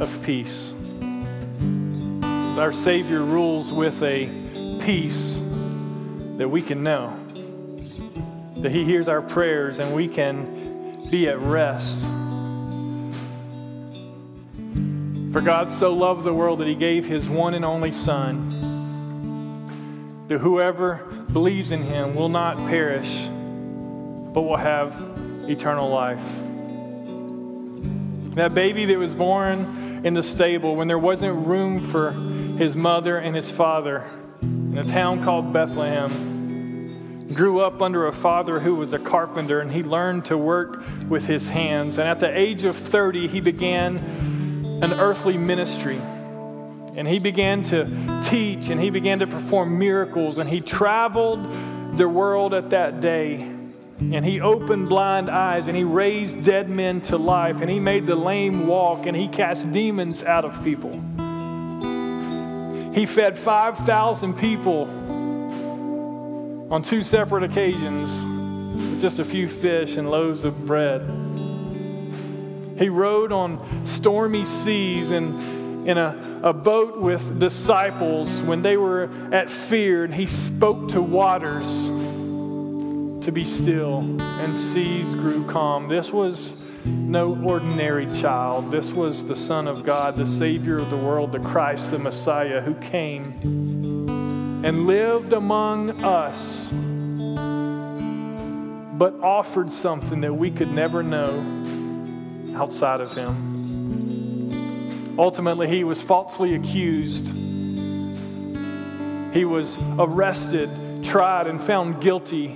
of 0.00 0.16
Peace. 0.22 0.76
Our 2.56 2.72
Savior 2.72 3.24
rules 3.24 3.72
with 3.72 4.00
a 4.04 4.26
peace 4.80 5.42
that 6.36 6.48
we 6.48 6.62
can 6.62 6.84
know, 6.84 7.18
that 8.58 8.70
He 8.70 8.84
hears 8.84 9.08
our 9.08 9.22
prayers 9.22 9.80
and 9.80 9.92
we 9.92 10.06
can 10.06 11.08
be 11.10 11.28
at 11.28 11.40
rest 11.40 12.00
For 15.38 15.44
God 15.44 15.70
so 15.70 15.94
loved 15.94 16.24
the 16.24 16.34
world 16.34 16.58
that 16.58 16.66
he 16.66 16.74
gave 16.74 17.06
his 17.06 17.28
one 17.28 17.54
and 17.54 17.64
only 17.64 17.92
Son, 17.92 18.50
that 20.26 20.38
whoever 20.38 20.96
believes 21.32 21.70
in 21.70 21.84
him 21.84 22.16
will 22.16 22.28
not 22.28 22.56
perish, 22.56 23.28
but 23.28 24.42
will 24.42 24.56
have 24.56 25.00
eternal 25.48 25.90
life. 25.90 26.24
That 28.34 28.52
baby 28.52 28.84
that 28.86 28.98
was 28.98 29.14
born 29.14 30.00
in 30.02 30.12
the 30.12 30.24
stable 30.24 30.74
when 30.74 30.88
there 30.88 30.98
wasn't 30.98 31.46
room 31.46 31.78
for 31.78 32.10
his 32.58 32.74
mother 32.74 33.18
and 33.18 33.36
his 33.36 33.48
father 33.48 34.10
in 34.42 34.76
a 34.76 34.82
town 34.82 35.22
called 35.22 35.52
Bethlehem 35.52 37.30
grew 37.32 37.60
up 37.60 37.80
under 37.80 38.08
a 38.08 38.12
father 38.12 38.58
who 38.58 38.74
was 38.74 38.92
a 38.92 38.98
carpenter 38.98 39.60
and 39.60 39.70
he 39.70 39.84
learned 39.84 40.24
to 40.24 40.36
work 40.36 40.82
with 41.08 41.26
his 41.26 41.48
hands. 41.48 41.96
And 41.96 42.08
at 42.08 42.18
the 42.18 42.36
age 42.36 42.64
of 42.64 42.74
30, 42.74 43.28
he 43.28 43.40
began 43.40 44.00
an 44.82 44.92
earthly 44.92 45.36
ministry. 45.36 45.98
And 46.94 47.06
he 47.06 47.18
began 47.18 47.62
to 47.64 47.84
teach 48.24 48.68
and 48.68 48.80
he 48.80 48.90
began 48.90 49.18
to 49.20 49.26
perform 49.26 49.78
miracles 49.78 50.38
and 50.38 50.48
he 50.48 50.60
traveled 50.60 51.38
the 51.96 52.08
world 52.08 52.54
at 52.54 52.70
that 52.70 53.00
day. 53.00 53.36
And 54.00 54.24
he 54.24 54.40
opened 54.40 54.88
blind 54.88 55.28
eyes 55.28 55.66
and 55.66 55.76
he 55.76 55.84
raised 55.84 56.44
dead 56.44 56.70
men 56.70 57.00
to 57.02 57.18
life 57.18 57.60
and 57.60 57.68
he 57.68 57.80
made 57.80 58.06
the 58.06 58.14
lame 58.14 58.66
walk 58.66 59.06
and 59.06 59.16
he 59.16 59.26
cast 59.28 59.70
demons 59.72 60.22
out 60.22 60.44
of 60.44 60.62
people. 60.62 60.92
He 62.94 63.06
fed 63.06 63.36
5,000 63.36 64.34
people 64.38 64.84
on 66.72 66.82
two 66.82 67.02
separate 67.02 67.44
occasions 67.44 68.24
with 68.90 69.00
just 69.00 69.18
a 69.18 69.24
few 69.24 69.48
fish 69.48 69.96
and 69.96 70.10
loaves 70.10 70.44
of 70.44 70.66
bread. 70.66 71.27
He 72.78 72.88
rode 72.88 73.32
on 73.32 73.86
stormy 73.86 74.44
seas 74.44 75.10
and 75.10 75.58
in 75.88 75.96
a, 75.96 76.40
a 76.42 76.52
boat 76.52 76.98
with 77.00 77.40
disciples 77.40 78.42
when 78.42 78.60
they 78.62 78.76
were 78.76 79.08
at 79.32 79.48
fear, 79.48 80.04
and 80.04 80.14
he 80.14 80.26
spoke 80.26 80.90
to 80.90 81.00
waters 81.00 81.86
to 83.24 83.32
be 83.32 83.44
still, 83.44 84.00
and 84.20 84.56
seas 84.56 85.14
grew 85.14 85.46
calm. 85.46 85.88
This 85.88 86.12
was 86.12 86.54
no 86.84 87.36
ordinary 87.42 88.12
child. 88.12 88.70
This 88.70 88.92
was 88.92 89.24
the 89.24 89.36
Son 89.36 89.66
of 89.66 89.82
God, 89.82 90.16
the 90.16 90.26
Savior 90.26 90.76
of 90.76 90.90
the 90.90 90.96
world, 90.96 91.32
the 91.32 91.40
Christ, 91.40 91.90
the 91.90 91.98
Messiah, 91.98 92.60
who 92.60 92.74
came 92.74 94.08
and 94.62 94.86
lived 94.86 95.32
among 95.32 96.04
us, 96.04 96.70
but 98.98 99.14
offered 99.22 99.72
something 99.72 100.20
that 100.20 100.34
we 100.34 100.50
could 100.50 100.70
never 100.70 101.02
know 101.02 101.42
outside 102.58 103.00
of 103.00 103.14
him. 103.14 103.56
Ultimately, 105.18 105.68
he 105.68 105.84
was 105.84 106.02
falsely 106.02 106.54
accused. 106.54 107.26
He 109.32 109.44
was 109.44 109.78
arrested, 109.98 110.70
tried, 111.04 111.46
and 111.46 111.60
found 111.60 112.00
guilty, 112.00 112.46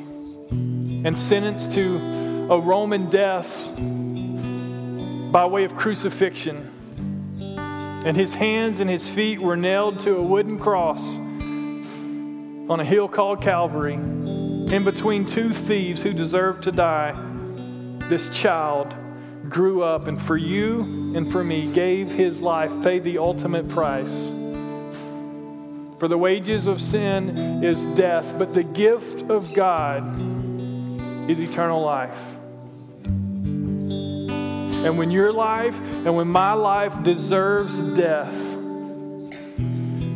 and 0.51 1.17
sentenced 1.17 1.73
to 1.73 1.97
a 2.51 2.59
Roman 2.59 3.09
death 3.09 3.69
by 5.33 5.47
way 5.47 5.65
of 5.65 5.75
crucifixion. 5.77 6.69
And 8.05 8.17
his 8.17 8.35
hands 8.35 8.81
and 8.81 8.91
his 8.91 9.09
feet 9.09 9.41
were 9.41 9.57
nailed 9.57 10.01
to 10.01 10.17
a 10.17 10.23
wooden 10.23 10.59
cross 10.59 11.19
on 11.19 12.81
a 12.81 12.85
hill 12.85 13.09
called 13.09 13.41
Calvary, 13.41 13.95
in 13.95 14.83
between 14.85 15.27
two 15.27 15.53
thieves 15.53 16.03
who 16.03 16.13
deserved 16.13 16.63
to 16.65 16.73
die. 16.73 17.15
This 18.09 18.29
child 18.31 18.95
grew 19.53 19.83
up 19.83 20.09
and 20.09 20.21
for 20.21 20.37
you 20.37 20.81
and 21.15 21.31
for 21.31 21.45
me 21.45 21.71
gave 21.73 22.11
his 22.11 22.41
life, 22.41 22.73
paid 22.83 23.05
the 23.05 23.19
ultimate 23.19 23.69
price. 23.69 24.31
For 25.99 26.09
the 26.09 26.17
wages 26.17 26.67
of 26.67 26.81
sin 26.81 27.63
is 27.63 27.85
death, 27.87 28.35
but 28.39 28.55
the 28.55 28.65
gift 28.65 29.31
of 29.31 29.53
God 29.53 30.19
is 31.31 31.39
eternal 31.39 31.83
life. 31.83 32.19
And 34.85 34.99
when 34.99 35.11
your 35.11 35.33
life 35.33 35.79
and 36.07 36.17
when 36.17 36.29
my 36.29 36.55
life 36.55 37.03
deserves 37.05 37.77
death, 37.95 38.35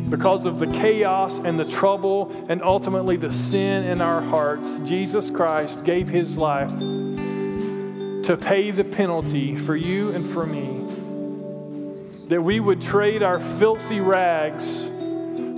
because 0.09 0.45
of 0.45 0.57
the 0.57 0.67
chaos 0.67 1.37
and 1.37 1.59
the 1.59 1.65
trouble 1.65 2.31
and 2.49 2.63
ultimately 2.63 3.17
the 3.17 3.31
sin 3.31 3.83
in 3.83 4.01
our 4.01 4.21
hearts, 4.21 4.79
Jesus 4.79 5.29
Christ 5.29 5.83
gave 5.83 6.09
his 6.09 6.37
life 6.37 6.71
to 8.27 8.35
pay 8.35 8.71
the 8.71 8.83
penalty 8.83 9.55
for 9.55 9.73
you 9.73 10.11
and 10.11 10.29
for 10.29 10.45
me. 10.45 10.83
That 12.27 12.41
we 12.41 12.59
would 12.59 12.81
trade 12.81 13.23
our 13.23 13.39
filthy 13.39 14.01
rags 14.01 14.83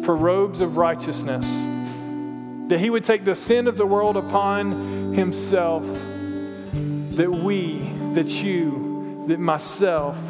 for 0.05 0.15
robes 0.15 0.61
of 0.61 0.77
righteousness. 0.77 1.47
That 2.69 2.79
He 2.79 2.91
would 2.91 3.03
take 3.03 3.25
the 3.25 3.33
sin 3.33 3.65
of 3.65 3.75
the 3.75 3.87
world 3.87 4.17
upon 4.17 5.15
Himself. 5.15 5.81
That 5.83 7.31
we, 7.31 7.79
that 8.13 8.27
you, 8.27 9.25
that 9.29 9.39
myself 9.39 10.23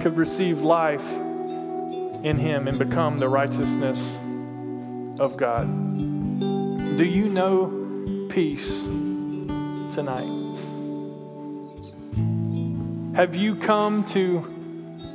could 0.00 0.16
receive 0.16 0.62
life 0.62 1.06
in 1.12 2.38
Him 2.38 2.68
and 2.68 2.78
become 2.78 3.18
the 3.18 3.28
righteousness 3.28 4.18
of 5.20 5.36
God. 5.36 5.66
Do 6.96 7.04
you 7.04 7.28
know 7.28 8.28
peace 8.30 8.84
tonight? 9.94 10.45
Have 13.16 13.34
you 13.34 13.56
come 13.56 14.04
to 14.08 14.40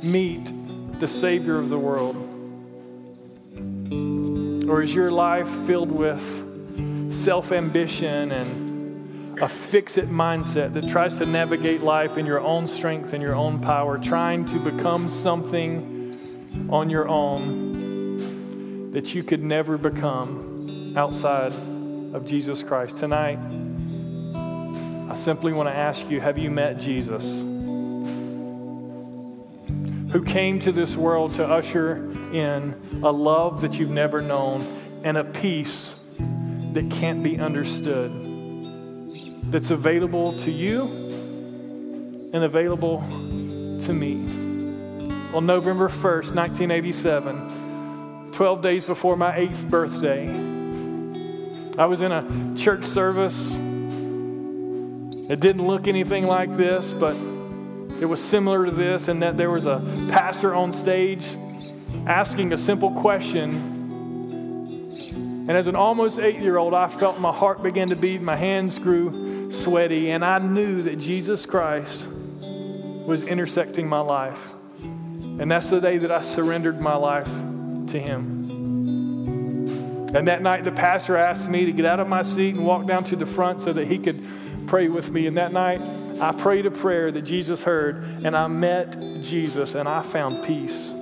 meet 0.02 0.52
the 0.98 1.06
Savior 1.06 1.56
of 1.56 1.68
the 1.68 1.78
world? 1.78 2.16
Or 4.68 4.82
is 4.82 4.92
your 4.92 5.12
life 5.12 5.48
filled 5.68 5.92
with 5.92 7.14
self 7.14 7.52
ambition 7.52 8.32
and 8.32 9.38
a 9.40 9.48
fix 9.48 9.98
it 9.98 10.10
mindset 10.10 10.74
that 10.74 10.88
tries 10.88 11.18
to 11.18 11.26
navigate 11.26 11.82
life 11.82 12.18
in 12.18 12.26
your 12.26 12.40
own 12.40 12.66
strength 12.66 13.12
and 13.12 13.22
your 13.22 13.36
own 13.36 13.60
power, 13.60 13.98
trying 13.98 14.46
to 14.46 14.58
become 14.58 15.08
something 15.08 16.66
on 16.72 16.90
your 16.90 17.06
own 17.06 18.90
that 18.90 19.14
you 19.14 19.22
could 19.22 19.44
never 19.44 19.78
become 19.78 20.96
outside 20.96 21.52
of 21.52 22.26
Jesus 22.26 22.64
Christ? 22.64 22.96
Tonight, 22.96 23.38
I 24.34 25.14
simply 25.14 25.52
want 25.52 25.68
to 25.68 25.72
ask 25.72 26.10
you 26.10 26.20
have 26.20 26.36
you 26.36 26.50
met 26.50 26.80
Jesus? 26.80 27.51
Who 30.12 30.22
came 30.22 30.58
to 30.58 30.70
this 30.70 30.94
world 30.94 31.34
to 31.34 31.44
usher 31.44 31.96
in 32.32 32.74
a 33.02 33.10
love 33.10 33.62
that 33.62 33.78
you've 33.78 33.90
never 33.90 34.20
known 34.20 34.60
and 35.04 35.16
a 35.16 35.24
peace 35.24 35.96
that 36.74 36.90
can't 36.90 37.22
be 37.22 37.38
understood, 37.38 38.12
that's 39.50 39.70
available 39.70 40.38
to 40.38 40.50
you 40.50 40.82
and 42.32 42.44
available 42.44 42.98
to 43.80 43.94
me. 43.94 44.16
On 45.34 45.46
November 45.46 45.88
1st, 45.88 46.34
1987, 46.34 48.32
12 48.32 48.60
days 48.60 48.84
before 48.84 49.16
my 49.16 49.34
eighth 49.34 49.66
birthday, 49.66 50.28
I 51.78 51.86
was 51.86 52.02
in 52.02 52.12
a 52.12 52.54
church 52.54 52.84
service. 52.84 53.56
It 53.56 55.40
didn't 55.40 55.66
look 55.66 55.88
anything 55.88 56.26
like 56.26 56.54
this, 56.54 56.92
but 56.92 57.16
it 58.02 58.06
was 58.06 58.20
similar 58.22 58.66
to 58.66 58.72
this 58.72 59.06
in 59.06 59.20
that 59.20 59.36
there 59.36 59.48
was 59.48 59.64
a 59.66 59.78
pastor 60.10 60.54
on 60.56 60.72
stage 60.72 61.36
asking 62.04 62.52
a 62.52 62.56
simple 62.56 62.90
question. 62.90 63.50
And 65.48 65.52
as 65.52 65.68
an 65.68 65.76
almost 65.76 66.18
eight 66.18 66.40
year 66.40 66.56
old, 66.56 66.74
I 66.74 66.88
felt 66.88 67.20
my 67.20 67.32
heart 67.32 67.62
begin 67.62 67.90
to 67.90 67.96
beat, 67.96 68.20
my 68.20 68.34
hands 68.34 68.80
grew 68.80 69.52
sweaty, 69.52 70.10
and 70.10 70.24
I 70.24 70.38
knew 70.38 70.82
that 70.82 70.96
Jesus 70.96 71.46
Christ 71.46 72.08
was 73.06 73.24
intersecting 73.28 73.88
my 73.88 74.00
life. 74.00 74.52
And 74.80 75.48
that's 75.48 75.70
the 75.70 75.80
day 75.80 75.98
that 75.98 76.10
I 76.10 76.22
surrendered 76.22 76.80
my 76.80 76.96
life 76.96 77.30
to 77.88 78.00
Him. 78.00 78.40
And 80.12 80.26
that 80.26 80.42
night, 80.42 80.64
the 80.64 80.72
pastor 80.72 81.16
asked 81.16 81.48
me 81.48 81.66
to 81.66 81.72
get 81.72 81.86
out 81.86 82.00
of 82.00 82.08
my 82.08 82.22
seat 82.22 82.56
and 82.56 82.66
walk 82.66 82.84
down 82.84 83.04
to 83.04 83.16
the 83.16 83.26
front 83.26 83.62
so 83.62 83.72
that 83.72 83.86
he 83.86 83.98
could 83.98 84.22
pray 84.66 84.88
with 84.88 85.10
me. 85.10 85.26
And 85.26 85.36
that 85.36 85.52
night, 85.52 85.80
I 86.22 86.30
prayed 86.30 86.66
a 86.66 86.70
prayer 86.70 87.10
that 87.10 87.22
Jesus 87.22 87.64
heard, 87.64 88.04
and 88.22 88.36
I 88.36 88.46
met 88.46 88.96
Jesus, 89.22 89.74
and 89.74 89.88
I 89.88 90.02
found 90.02 90.44
peace. 90.44 90.92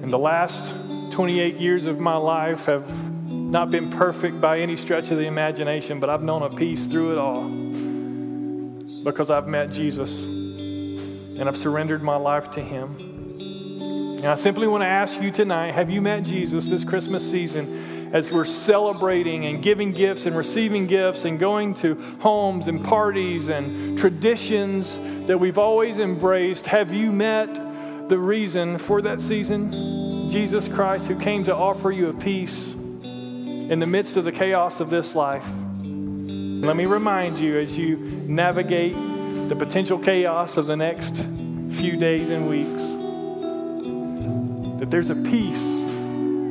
And 0.00 0.12
the 0.12 0.18
last 0.18 0.76
28 1.10 1.56
years 1.56 1.86
of 1.86 1.98
my 1.98 2.14
life 2.14 2.66
have 2.66 2.88
not 3.32 3.72
been 3.72 3.90
perfect 3.90 4.40
by 4.40 4.60
any 4.60 4.76
stretch 4.76 5.10
of 5.10 5.18
the 5.18 5.26
imagination, 5.26 5.98
but 5.98 6.08
I've 6.08 6.22
known 6.22 6.44
a 6.44 6.50
peace 6.50 6.86
through 6.86 7.10
it 7.10 7.18
all 7.18 7.48
because 9.02 9.30
I've 9.30 9.48
met 9.48 9.72
Jesus 9.72 10.22
and 10.22 11.48
I've 11.48 11.56
surrendered 11.56 12.04
my 12.04 12.14
life 12.14 12.48
to 12.52 12.60
Him. 12.60 12.94
And 14.18 14.26
I 14.26 14.36
simply 14.36 14.68
want 14.68 14.82
to 14.82 14.86
ask 14.86 15.20
you 15.20 15.32
tonight 15.32 15.72
have 15.72 15.90
you 15.90 16.00
met 16.00 16.22
Jesus 16.22 16.66
this 16.66 16.84
Christmas 16.84 17.28
season? 17.28 17.99
As 18.12 18.32
we're 18.32 18.44
celebrating 18.44 19.46
and 19.46 19.62
giving 19.62 19.92
gifts 19.92 20.26
and 20.26 20.36
receiving 20.36 20.86
gifts 20.86 21.24
and 21.24 21.38
going 21.38 21.74
to 21.74 21.94
homes 22.20 22.68
and 22.68 22.84
parties 22.84 23.48
and 23.48 23.98
traditions 23.98 24.98
that 25.26 25.38
we've 25.38 25.58
always 25.58 25.98
embraced? 25.98 26.66
Have 26.66 26.92
you 26.92 27.12
met 27.12 27.52
the 28.08 28.18
reason 28.18 28.78
for 28.78 29.00
that 29.02 29.20
season? 29.20 29.70
Jesus 30.30 30.68
Christ, 30.68 31.06
who 31.06 31.18
came 31.18 31.44
to 31.44 31.54
offer 31.54 31.90
you 31.90 32.08
a 32.08 32.12
peace 32.14 32.74
in 32.74 33.78
the 33.78 33.86
midst 33.86 34.16
of 34.16 34.24
the 34.24 34.32
chaos 34.32 34.80
of 34.80 34.90
this 34.90 35.14
life. 35.14 35.46
Let 35.82 36.76
me 36.76 36.86
remind 36.86 37.38
you 37.38 37.58
as 37.58 37.78
you 37.78 37.96
navigate 37.96 38.94
the 39.48 39.56
potential 39.56 39.98
chaos 39.98 40.56
of 40.56 40.66
the 40.66 40.76
next 40.76 41.16
few 41.70 41.96
days 41.96 42.30
and 42.30 42.48
weeks 42.48 42.82
that 44.80 44.90
there's 44.90 45.10
a 45.10 45.14
peace 45.14 45.79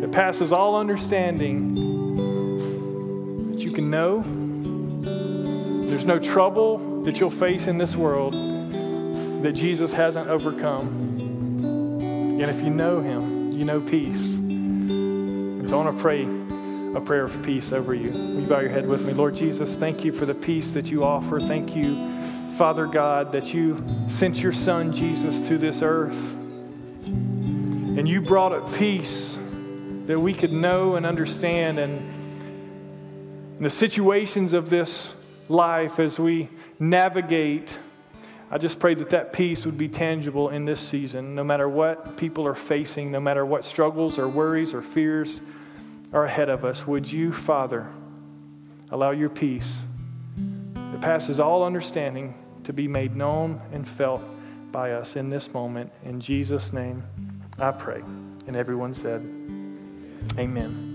that 0.02 0.12
passes 0.12 0.52
all 0.52 0.76
understanding 0.76 1.76
that 3.52 3.62
you 3.62 3.72
can 3.72 3.90
know. 3.90 4.24
There's 5.90 6.06
no 6.06 6.20
trouble 6.20 7.04
that 7.04 7.20
you'll 7.20 7.32
face 7.32 7.68
in 7.68 7.78
this 7.78 7.96
world 7.96 8.34
that 9.44 9.54
Jesus 9.54 9.94
hasn't 9.94 10.30
overcome. 10.30 10.88
And 12.42 12.42
if 12.42 12.62
you 12.64 12.70
know 12.70 13.02
Him, 13.02 13.52
you 13.52 13.66
know 13.66 13.82
peace. 13.82 14.38
And 14.38 15.68
so 15.68 15.80
I 15.80 15.84
want 15.84 15.98
to 15.98 16.02
pray 16.02 16.24
a 16.96 17.02
prayer 17.02 17.26
of 17.26 17.44
peace 17.44 17.72
over 17.72 17.94
you. 17.94 18.12
Will 18.12 18.42
you 18.42 18.48
bow 18.48 18.60
your 18.60 18.70
head 18.70 18.88
with 18.88 19.06
me? 19.06 19.14
Lord 19.14 19.36
Jesus, 19.36 19.76
thank 19.76 20.04
you 20.06 20.12
for 20.12 20.26
the 20.26 20.34
peace 20.34 20.72
that 20.72 20.90
you 20.90 21.04
offer. 21.04 21.40
Thank 21.40 21.76
you, 21.76 21.96
Father 22.56 22.86
God, 22.86 23.32
that 23.34 23.54
you 23.54 23.84
sent 24.08 24.42
your 24.42 24.54
Son 24.54 24.94
Jesus 24.94 25.46
to 25.48 25.58
this 25.58 25.82
earth. 25.82 26.36
And 27.06 28.08
you 28.08 28.22
brought 28.22 28.54
a 28.54 28.62
peace 28.78 29.38
that 30.10 30.20
we 30.20 30.34
could 30.34 30.52
know 30.52 30.96
and 30.96 31.06
understand. 31.06 31.78
And 31.78 32.10
the 33.60 33.70
situations 33.70 34.54
of 34.54 34.68
this 34.68 35.14
life 35.48 36.00
as 36.00 36.20
we 36.20 36.50
navigate, 36.80 37.78
I 38.50 38.58
just 38.58 38.80
pray 38.80 38.96
that 38.96 39.12
that 39.12 39.34
peace 39.34 39.68
would 39.68 39.78
be 39.78 39.88
tangible 39.88 40.50
in 40.50 40.66
this 40.66 40.80
season, 40.80 41.36
no 41.36 41.44
matter 41.44 41.70
what 41.70 42.18
people 42.18 42.48
are 42.48 42.56
facing, 42.56 43.12
no 43.12 43.20
matter 43.20 43.46
what 43.46 43.64
struggles 43.64 44.18
or 44.18 44.28
worries 44.28 44.74
or 44.74 44.82
fears 44.82 45.44
are 46.12 46.26
ahead 46.26 46.50
of 46.50 46.66
us, 46.66 46.88
would 46.88 47.12
you, 47.12 47.32
Father, 47.32 47.86
allow 48.90 49.12
your 49.12 49.30
peace 49.30 49.84
that 50.74 51.02
passes 51.02 51.40
all 51.40 51.64
understanding 51.64 52.34
to 52.64 52.74
be 52.74 52.88
made 52.88 53.16
known 53.16 53.62
and 53.72 53.88
felt 53.88 54.24
by 54.72 54.94
us 54.94 55.16
in 55.16 55.30
this 55.30 55.54
moment. 55.54 55.92
In 56.04 56.20
Jesus' 56.20 56.74
name, 56.74 57.04
I 57.60 57.70
pray. 57.70 58.02
And 58.48 58.56
everyone 58.56 58.96
said, 58.96 59.22
Amen. 60.40 60.89